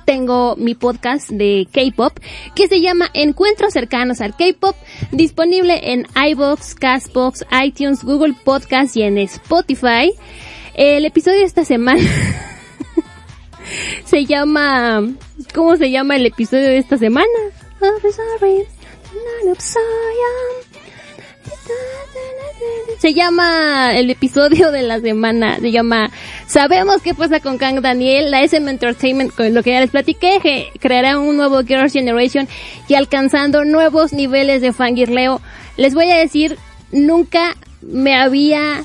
[0.05, 2.19] Tengo mi podcast de K-Pop
[2.55, 4.77] que se llama Encuentros cercanos al K-Pop,
[5.13, 10.13] disponible en iBox, Castbox, iTunes, Google Podcast y en Spotify.
[10.75, 12.01] El episodio de esta semana
[14.05, 15.03] se llama,
[15.55, 17.29] ¿cómo se llama el episodio de esta semana?
[22.99, 26.11] Se llama el episodio de la semana, se llama
[26.47, 30.41] Sabemos qué pasa con Kang Daniel, la SM Entertainment, con lo que ya les platiqué,
[30.43, 32.49] que creará un nuevo Girls Generation
[32.89, 35.41] y alcanzando nuevos niveles de fangirleo.
[35.77, 36.59] Les voy a decir,
[36.91, 38.83] nunca me había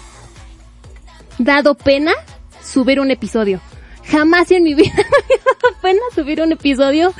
[1.40, 2.14] dado pena
[2.62, 3.60] subir un episodio
[4.06, 7.14] jamás en mi vida me había dado pena subir un episodio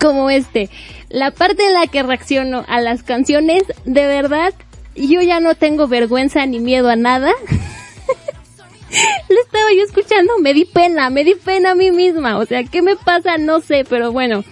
[0.00, 0.70] como este.
[1.08, 4.54] La parte en la que reacciono a las canciones, de verdad,
[4.94, 7.32] yo ya no tengo vergüenza ni miedo a nada.
[9.28, 12.38] Lo estaba yo escuchando, me di pena, me di pena a mí misma.
[12.38, 13.38] O sea, ¿qué me pasa?
[13.38, 14.44] No sé, pero bueno.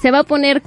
[0.00, 0.62] Se va a poner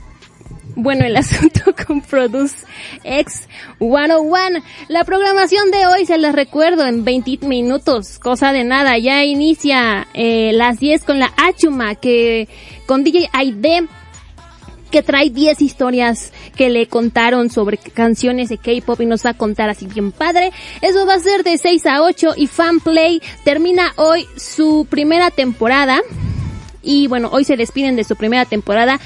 [0.77, 2.65] bueno el asunto con Produce
[3.03, 3.47] X
[3.79, 4.63] 101.
[4.87, 8.97] La programación de hoy se las recuerdo en 20 minutos, cosa de nada.
[8.97, 12.47] Ya inicia eh, las 10 con la Achuma, que
[12.85, 13.87] con DJ Aide
[14.91, 19.33] que trae 10 historias que le contaron sobre canciones de K-pop y nos va a
[19.33, 20.51] contar así bien padre.
[20.81, 25.99] Eso va a ser de 6 a 8 y Fanplay termina hoy su primera temporada.
[26.81, 28.99] Y bueno, hoy se despiden de su primera temporada.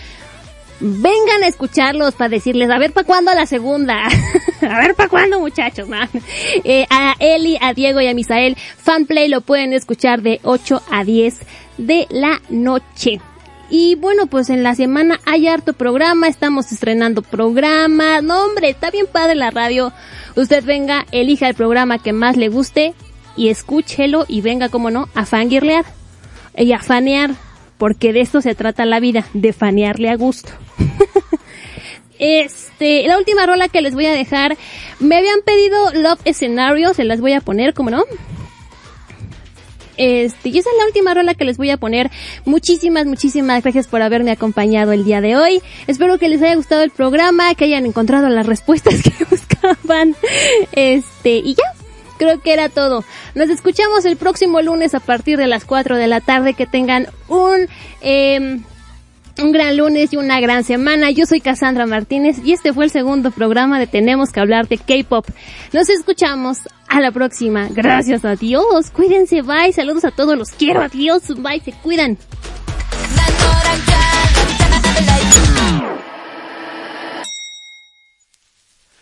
[0.83, 4.07] Vengan a escucharlos para decirles, a ver para cuándo la segunda.
[4.61, 5.87] a ver para cuándo muchachos.
[5.87, 5.97] ¿no?
[6.63, 11.03] Eh, a Eli, a Diego y a Misael, Fanplay lo pueden escuchar de 8 a
[11.03, 11.39] 10
[11.77, 13.21] de la noche.
[13.69, 18.21] Y bueno, pues en la semana hay harto programa, estamos estrenando programa.
[18.21, 19.93] No, hombre, está bien padre la radio.
[20.35, 22.93] Usted venga, elija el programa que más le guste
[23.37, 25.85] y escúchelo y venga, como no, a fangirlear
[26.57, 27.31] y a fanear,
[27.81, 30.51] porque de esto se trata la vida, de fanearle a gusto.
[32.19, 34.55] este, la última rola que les voy a dejar,
[34.99, 38.03] me habían pedido Love Scenario, se las voy a poner, como no.
[39.97, 42.11] Este, y esa es la última rola que les voy a poner.
[42.45, 45.59] Muchísimas, muchísimas gracias por haberme acompañado el día de hoy.
[45.87, 50.15] Espero que les haya gustado el programa, que hayan encontrado las respuestas que buscaban.
[50.73, 51.80] Este, y ya.
[52.21, 53.03] Creo que era todo.
[53.33, 56.53] Nos escuchamos el próximo lunes a partir de las 4 de la tarde.
[56.53, 57.67] Que tengan un,
[58.01, 58.59] eh,
[59.39, 61.09] un gran lunes y una gran semana.
[61.09, 64.77] Yo soy Cassandra Martínez y este fue el segundo programa de Tenemos que hablar de
[64.77, 65.25] K-Pop.
[65.73, 67.69] Nos escuchamos a la próxima.
[67.71, 68.91] Gracias, adiós.
[68.91, 69.73] Cuídense, bye.
[69.73, 70.83] Saludos a todos, los quiero.
[70.83, 71.59] Adiós, bye.
[71.59, 72.19] Se cuidan.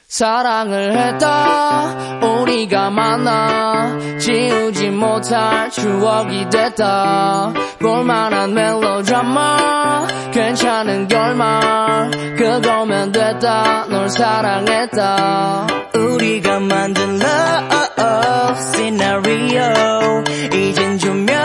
[0.10, 2.20] 사랑을 했다.
[2.24, 7.54] 우리가 만나 지우지 못할 추억이 됐다.
[7.80, 13.86] 볼만한 멜로드라마 괜찮은 결말 그거면 됐다.
[13.88, 15.68] 널 사랑했다.
[15.94, 20.24] 우리가 만든 love scenario.
[20.52, 21.38] 이젠 조명이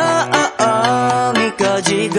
[1.59, 2.19] 꺼지고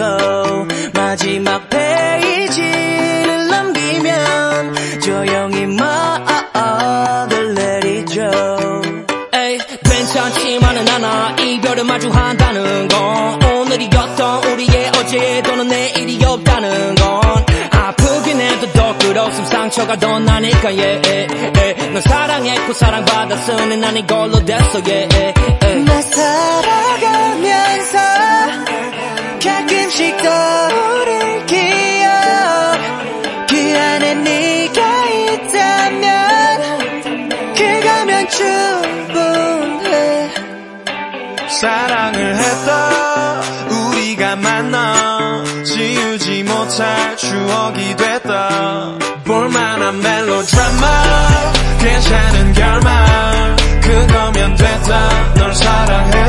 [0.94, 6.15] 마지막 페이지를 넘기면 조용히 막
[11.76, 17.20] 이별을 마주한다는 건 오늘이 어떤 우리의 어제 또는 내일이 없다는 건
[17.70, 21.92] 아프긴 해도 더 끝없음 상처가 더 나니까 yeah, yeah.
[21.92, 25.84] 널 사랑했고 사랑받았으니 난 이걸로 됐어 yeah, yeah, yeah.
[25.84, 27.98] 나 살아가면서
[29.42, 31.95] 가끔씩 떠오를 기
[41.60, 50.86] 사랑을 했다 우리가 만나 지우지 못할 추억이 됐다 볼만한 멜로드라마
[51.80, 55.34] 괜찮은 결말 그거면 됐다.
[55.34, 56.25] 널 사랑했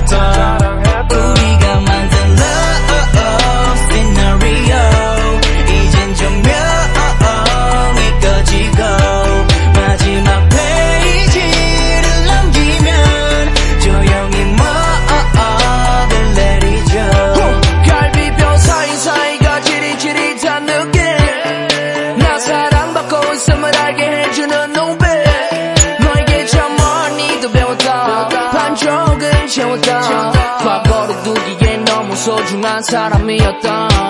[32.87, 34.06] 사람이었다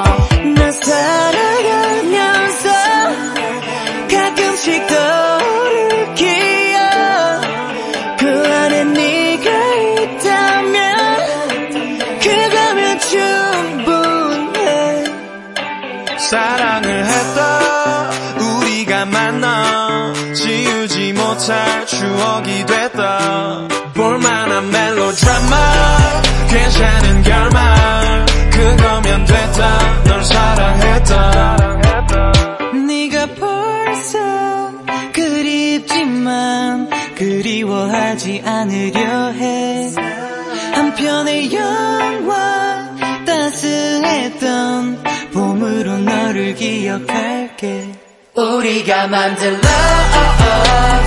[47.05, 47.91] 기억할게.
[48.35, 51.06] 우리가 만든 love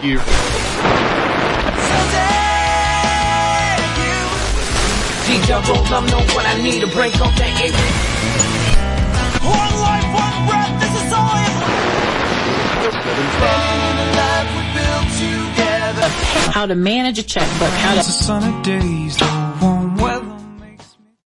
[0.00, 0.18] here.
[5.26, 7.74] DJ roll up, know what I need to break up that eight.
[9.42, 11.48] One life, one breath, this is all I
[16.52, 19.47] how to manage a checkbook, how to sunny days don't